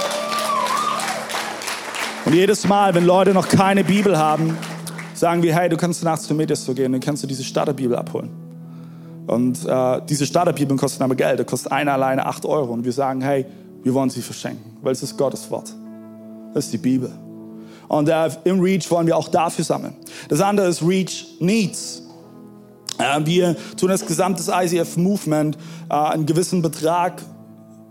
[2.25, 4.57] Und jedes Mal, wenn Leute noch keine Bibel haben,
[5.15, 8.42] sagen wir, hey, du kannst nachts zum Mittagessen gehen, dann kannst du diese Starterbibel abholen.
[9.27, 11.39] Und äh, diese Starterbibeln kosten aber Geld.
[11.39, 12.73] Da kostet eine alleine 8 Euro.
[12.73, 13.47] Und wir sagen, hey,
[13.83, 15.73] wir wollen sie verschenken, weil es ist Gottes Wort.
[16.55, 17.11] Das ist die Bibel.
[17.89, 19.95] Und äh, im Reach wollen wir auch dafür sammeln.
[20.29, 22.03] Das andere ist Reach Needs.
[22.99, 25.57] Äh, wir tun das gesamte ICF-Movement
[25.91, 27.23] äh, einen gewissen Betrag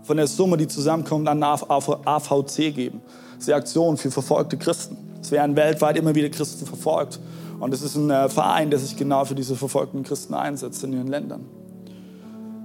[0.02, 3.00] von der Summe, die zusammenkommt, an AVC geben.
[3.32, 4.96] Das ist die Aktion für verfolgte Christen.
[5.20, 7.20] Es werden weltweit immer wieder Christen verfolgt.
[7.62, 10.94] Und es ist ein äh, Verein, der sich genau für diese verfolgten Christen einsetzt in
[10.94, 11.44] ihren Ländern.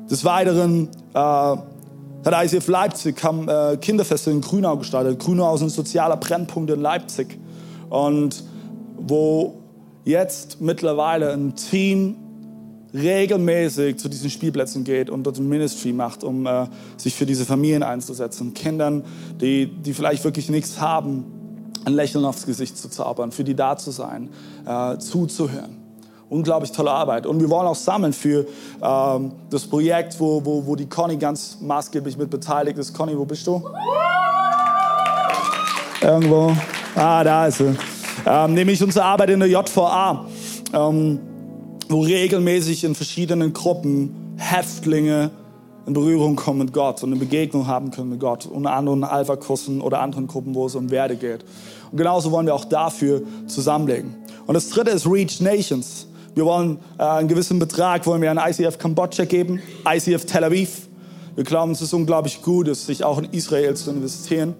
[0.10, 1.64] Des Weiteren äh, hat
[2.26, 5.20] ICF Leipzig haben, äh, Kinderfeste in Grünau gestartet.
[5.20, 7.38] Grünau ist ein sozialer Brennpunkt in Leipzig.
[7.92, 8.44] Und
[8.98, 9.60] wo
[10.04, 12.16] jetzt mittlerweile ein Team
[12.92, 16.66] regelmäßig zu diesen Spielplätzen geht und dort ein Ministry macht, um äh,
[16.98, 18.56] sich für diese Familien einzusetzen.
[18.56, 19.04] Kindern,
[19.40, 21.37] die, die vielleicht wirklich nichts haben,
[21.88, 24.30] ein Lächeln aufs Gesicht zu zaubern, für die da zu sein,
[24.66, 25.78] äh, zuzuhören.
[26.30, 27.26] Unglaublich tolle Arbeit.
[27.26, 28.46] Und wir wollen auch sammeln für
[28.84, 32.94] ähm, das Projekt, wo, wo, wo die Conny ganz maßgeblich mit beteiligt ist.
[32.94, 33.64] Conny, wo bist du?
[36.02, 36.52] Irgendwo.
[36.94, 37.74] Ah, da ist sie.
[38.26, 40.26] Ähm, nämlich unsere Arbeit in der JVA,
[40.74, 41.20] ähm,
[41.88, 45.32] wo regelmäßig in verschiedenen Gruppen Häftlinge
[45.88, 48.46] in Berührung kommen mit Gott und eine Begegnung haben können mit Gott.
[48.46, 51.46] Unter anderem Alpha-Kursen oder anderen Gruppen, wo es um Werde geht.
[51.90, 54.14] Und genauso wollen wir auch dafür zusammenlegen.
[54.46, 56.08] Und das dritte ist Reach Nations.
[56.36, 60.90] Wir wollen äh, einen gewissen Betrag wollen wir an ICF Kambodscha geben, ICF Tel Aviv.
[61.36, 64.56] Wir glauben, es ist unglaublich gut, ist, sich auch in Israel zu investieren.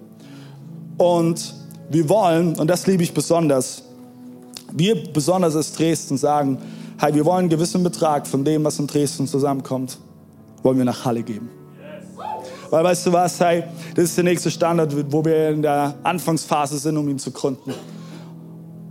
[0.96, 1.54] Und
[1.90, 3.82] wir wollen, und das liebe ich besonders,
[4.72, 6.56] wir besonders als Dresden sagen,
[6.98, 9.98] hey, wir wollen einen gewissen Betrag von dem, was in Dresden zusammenkommt,
[10.62, 11.50] wollen wir nach Halle geben.
[12.70, 16.78] Weil weißt du was, hey, das ist der nächste Standard, wo wir in der Anfangsphase
[16.78, 17.72] sind, um ihn zu gründen.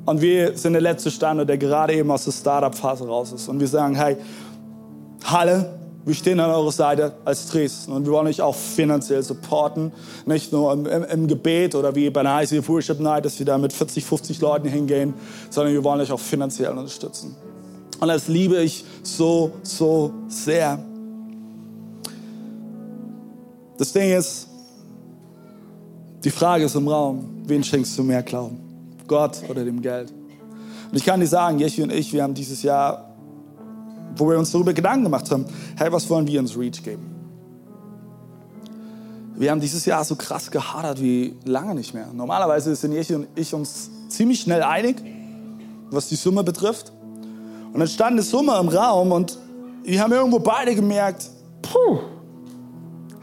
[0.06, 3.48] Und wir sind der letzte Standard, der gerade eben aus der Startup-Phase raus ist.
[3.50, 4.18] Und wir sagen, hey,
[5.26, 9.92] Halle, wir stehen an eurer Seite als Dresden und wir wollen euch auch finanziell supporten.
[10.26, 13.46] Nicht nur im, im, im Gebet oder wie bei einer ICF Worship Night, dass wir
[13.46, 15.14] da mit 40, 50 Leuten hingehen,
[15.50, 17.36] sondern wir wollen euch auch finanziell unterstützen.
[18.00, 20.80] Und das liebe ich so, so sehr.
[23.78, 24.48] Das Ding ist,
[26.24, 28.60] die Frage ist im Raum, wen schenkst du mehr Glauben?
[29.08, 30.12] Gott oder dem Geld?
[30.92, 33.14] Und ich kann dir sagen, Jechi und ich, wir haben dieses Jahr,
[34.16, 35.46] wo wir uns darüber Gedanken gemacht haben,
[35.78, 37.14] hey, was wollen wir ins Reach geben?
[39.36, 42.08] Wir haben dieses Jahr so krass gehadert wie lange nicht mehr.
[42.12, 44.98] Normalerweise sind Jechi und ich uns ziemlich schnell einig,
[45.92, 46.92] was die Summe betrifft.
[47.72, 49.38] Und dann stand eine Summe im Raum und
[49.84, 51.30] wir haben irgendwo beide gemerkt,
[51.62, 52.00] puh,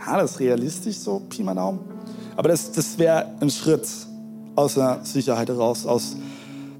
[0.06, 1.80] ja, das ist realistisch so, Pi mal Daumen.
[2.36, 3.88] Aber das, das wäre ein Schritt
[4.56, 6.16] aus der Sicherheit heraus, aus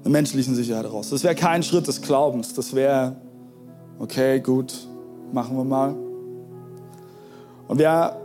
[0.03, 1.09] der menschlichen Sicherheit heraus.
[1.09, 2.53] Das wäre kein Schritt des Glaubens.
[2.53, 3.15] Das wäre,
[3.99, 4.87] okay, gut,
[5.31, 5.95] machen wir mal.
[7.67, 8.15] Und wir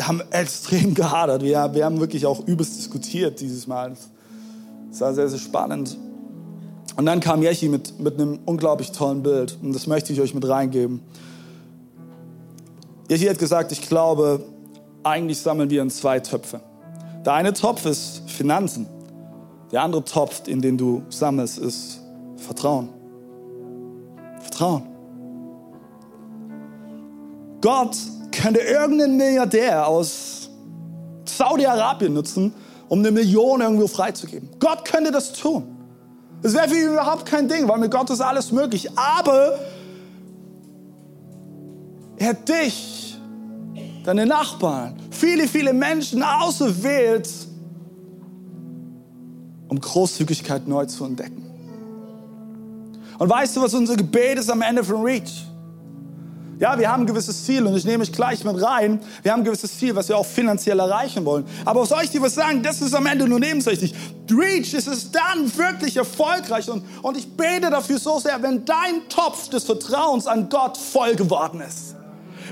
[0.00, 1.42] haben extrem gehadert.
[1.42, 3.96] Wir, wir haben wirklich auch übelst diskutiert dieses Mal.
[4.90, 5.96] Das war sehr, sehr spannend.
[6.96, 9.58] Und dann kam Yechi mit, mit einem unglaublich tollen Bild.
[9.62, 11.02] Und das möchte ich euch mit reingeben.
[13.08, 14.44] Jechi hat gesagt, ich glaube,
[15.02, 16.60] eigentlich sammeln wir in zwei Töpfe.
[17.24, 18.86] Der eine Topf ist Finanzen.
[19.72, 22.00] Der andere Topf, in den du sammelst, ist
[22.36, 22.88] Vertrauen.
[24.40, 24.82] Vertrauen.
[27.60, 27.96] Gott
[28.32, 30.50] könnte irgendeinen Milliardär aus
[31.24, 32.52] Saudi-Arabien nutzen,
[32.88, 34.48] um eine Million irgendwo freizugeben.
[34.60, 35.76] Gott könnte das tun.
[36.42, 38.88] Das wäre für ihn überhaupt kein Ding, weil mit Gott ist alles möglich.
[38.96, 39.58] Aber
[42.18, 42.95] er hat dich,
[44.06, 47.28] deine Nachbarn, viele, viele Menschen auserwählt,
[49.68, 51.42] um Großzügigkeit neu zu entdecken.
[53.18, 55.46] Und weißt du, was unser Gebet ist am Ende von Reach?
[56.58, 59.00] Ja, wir haben ein gewisses Ziel und ich nehme mich gleich mit rein.
[59.22, 61.44] Wir haben ein gewisses Ziel, was wir auch finanziell erreichen wollen.
[61.66, 62.62] Aber soll ich dir was sagen?
[62.62, 63.94] Das ist am Ende nur nebensächlich.
[64.30, 69.06] Reach ist es dann wirklich erfolgreich und, und ich bete dafür so sehr, wenn dein
[69.08, 71.96] Topf des Vertrauens an Gott voll geworden ist.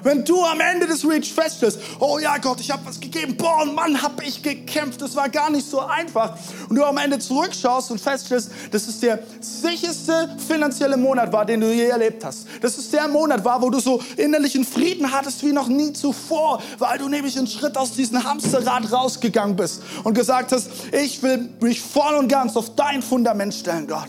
[0.05, 3.65] Wenn du am Ende des Reach feststellst, oh ja Gott, ich habe was gegeben, boah,
[3.65, 6.37] Mann, habe ich gekämpft, das war gar nicht so einfach.
[6.69, 11.63] Und du am Ende zurückschaust und feststellst, dass es der sicherste finanzielle Monat war, den
[11.63, 12.47] du je erlebt hast.
[12.61, 16.63] Dass es der Monat war, wo du so innerlichen Frieden hattest wie noch nie zuvor,
[16.79, 21.49] weil du nämlich einen Schritt aus diesem Hamsterrad rausgegangen bist und gesagt hast, ich will
[21.61, 24.09] mich voll und ganz auf dein Fundament stellen, Gott.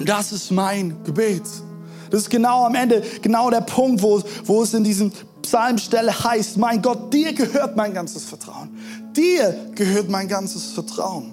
[0.00, 1.42] Das ist mein Gebet.
[2.14, 5.10] Das ist genau am Ende, genau der Punkt, wo, wo es in diesem
[5.42, 8.68] Psalmstelle heißt, mein Gott, dir gehört mein ganzes Vertrauen.
[9.16, 11.32] Dir gehört mein ganzes Vertrauen.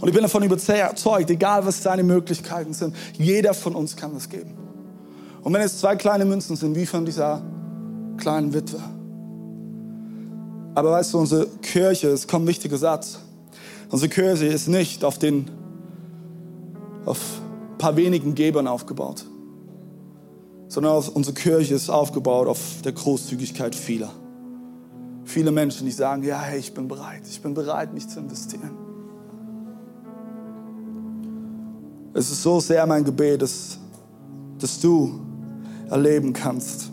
[0.00, 4.30] Und ich bin davon überzeugt, egal was deine Möglichkeiten sind, jeder von uns kann das
[4.30, 4.54] geben.
[5.42, 7.42] Und wenn es zwei kleine Münzen sind, wie von dieser
[8.16, 8.80] kleinen Witwe.
[10.74, 13.18] Aber weißt du, unsere Kirche, es kommt ein wichtiger Satz.
[13.90, 15.50] Unsere Kirche ist nicht auf den,
[17.04, 17.20] auf
[17.80, 19.24] paar wenigen Gebern aufgebaut,
[20.68, 24.10] sondern unsere Kirche ist aufgebaut auf der Großzügigkeit vieler.
[25.24, 28.70] Viele Menschen, die sagen, ja, hey, ich bin bereit, ich bin bereit, mich zu investieren.
[32.12, 33.78] Es ist so sehr mein Gebet, dass,
[34.58, 35.20] dass du
[35.88, 36.90] erleben kannst,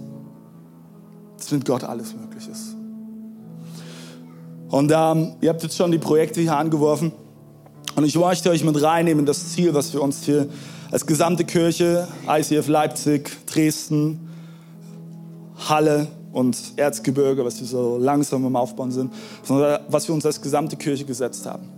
[1.37, 2.75] dass mit Gott alles möglich ist.
[4.69, 7.11] Und ähm, ihr habt jetzt schon die Projekte hier angeworfen.
[7.95, 10.47] Und ich möchte euch mit reinnehmen, das Ziel, was wir uns hier
[10.91, 14.29] als gesamte Kirche, ICF Leipzig, Dresden,
[15.67, 19.13] Halle und Erzgebirge, was wir so langsam im Aufbauen sind,
[19.43, 21.69] sondern was wir uns als gesamte Kirche gesetzt haben.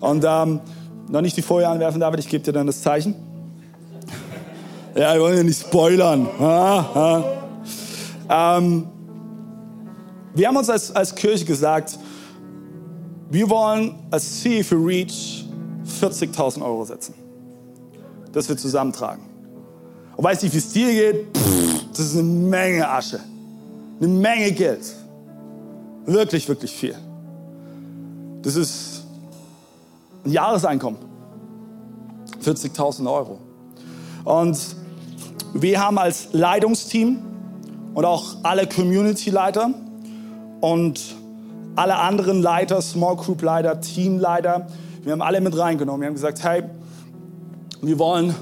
[0.00, 0.60] Und ähm,
[1.08, 3.14] noch nicht die Folie anwerfen, David, ich gebe dir dann das Zeichen.
[4.94, 6.26] Ja, wir wollen ja nicht spoilern.
[6.40, 7.22] Ah,
[8.28, 8.56] ah.
[8.56, 8.88] Ähm,
[10.34, 11.96] wir haben uns als, als Kirche gesagt,
[13.30, 15.44] wir wollen als Ziel für Reach
[16.00, 17.14] 40.000 Euro setzen
[18.32, 19.22] das wir zusammentragen.
[20.16, 21.36] Und weißt du, wie es dir geht?
[21.36, 23.20] Pff, das ist eine Menge Asche.
[24.00, 24.94] Eine Menge Geld.
[26.06, 26.94] Wirklich, wirklich viel.
[28.42, 29.04] Das ist
[30.24, 30.98] ein Jahreseinkommen.
[32.42, 33.38] 40.000 Euro.
[34.24, 34.58] Und
[35.54, 37.18] wir haben als Leitungsteam
[37.94, 39.70] und auch alle Community-Leiter
[40.60, 41.16] und
[41.76, 44.66] alle anderen Leiter, Small Group Leiter, Teamleiter.
[45.02, 46.00] Wir haben alle mit reingenommen.
[46.00, 46.64] Wir haben gesagt, hey,
[47.80, 48.34] wir wollen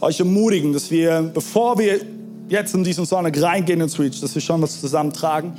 [0.00, 2.00] euch ermutigen, dass wir, bevor wir
[2.48, 5.52] jetzt in diesen Sonntag reingehen ins Reach, dass wir schon was zusammentragen.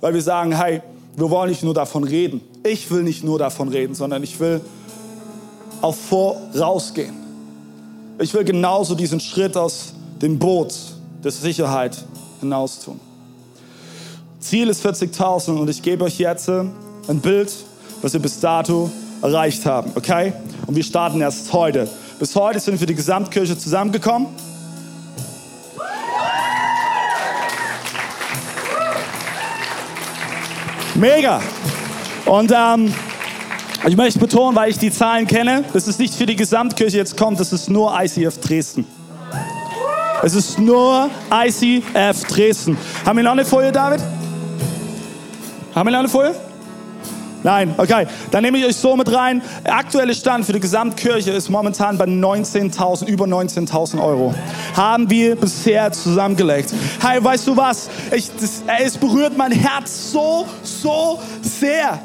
[0.00, 0.82] Weil wir sagen, hey,
[1.16, 2.40] wir wollen nicht nur davon reden.
[2.64, 4.60] Ich will nicht nur davon reden, sondern ich will
[5.80, 7.14] auch vorausgehen.
[8.18, 10.74] Ich will genauso diesen Schritt aus dem Boot
[11.22, 11.96] der Sicherheit
[12.40, 12.98] hinaus tun.
[14.40, 17.52] Ziel ist 40.000 und ich gebe euch jetzt ein Bild,
[18.00, 18.90] was wir bis dato
[19.22, 20.32] erreicht haben, okay?
[20.66, 21.88] Und wir starten erst heute.
[22.18, 24.28] Bis heute sind wir die Gesamtkirche zusammengekommen.
[30.94, 31.40] Mega!
[32.26, 32.94] Und ähm,
[33.86, 37.16] ich möchte betonen, weil ich die Zahlen kenne, das ist nicht für die Gesamtkirche jetzt
[37.16, 38.86] kommt, das ist nur ICF Dresden.
[40.22, 42.76] Es ist nur ICF Dresden.
[43.04, 44.00] Haben wir noch eine Folie, David?
[45.74, 46.51] Haben wir noch eine Folie?
[47.42, 48.06] Nein, okay.
[48.30, 49.42] Dann nehme ich euch so mit rein.
[49.64, 54.34] Der aktuelle Stand für die Gesamtkirche ist momentan bei 19.000, über 19.000 Euro.
[54.76, 56.72] Haben wir bisher zusammengelegt.
[57.00, 57.88] Hey, weißt du was?
[58.12, 62.00] Ich, das, es berührt mein Herz so, so sehr.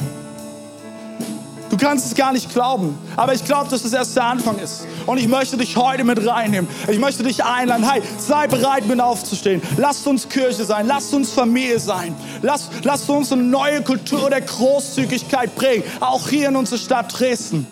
[1.78, 2.98] Du kannst es gar nicht glauben.
[3.16, 4.88] Aber ich glaube, dass es erst der Anfang ist.
[5.06, 6.68] Und ich möchte dich heute mit reinnehmen.
[6.88, 7.88] Ich möchte dich einladen.
[7.88, 9.62] Hey, sei bereit, mit aufzustehen.
[9.78, 10.88] Lasst uns Kirche sein.
[10.88, 12.16] Lasst uns Familie sein.
[12.42, 15.84] Lasst, lasst uns eine neue Kultur der Großzügigkeit prägen.
[16.00, 17.68] Auch hier in unserer Stadt Dresden.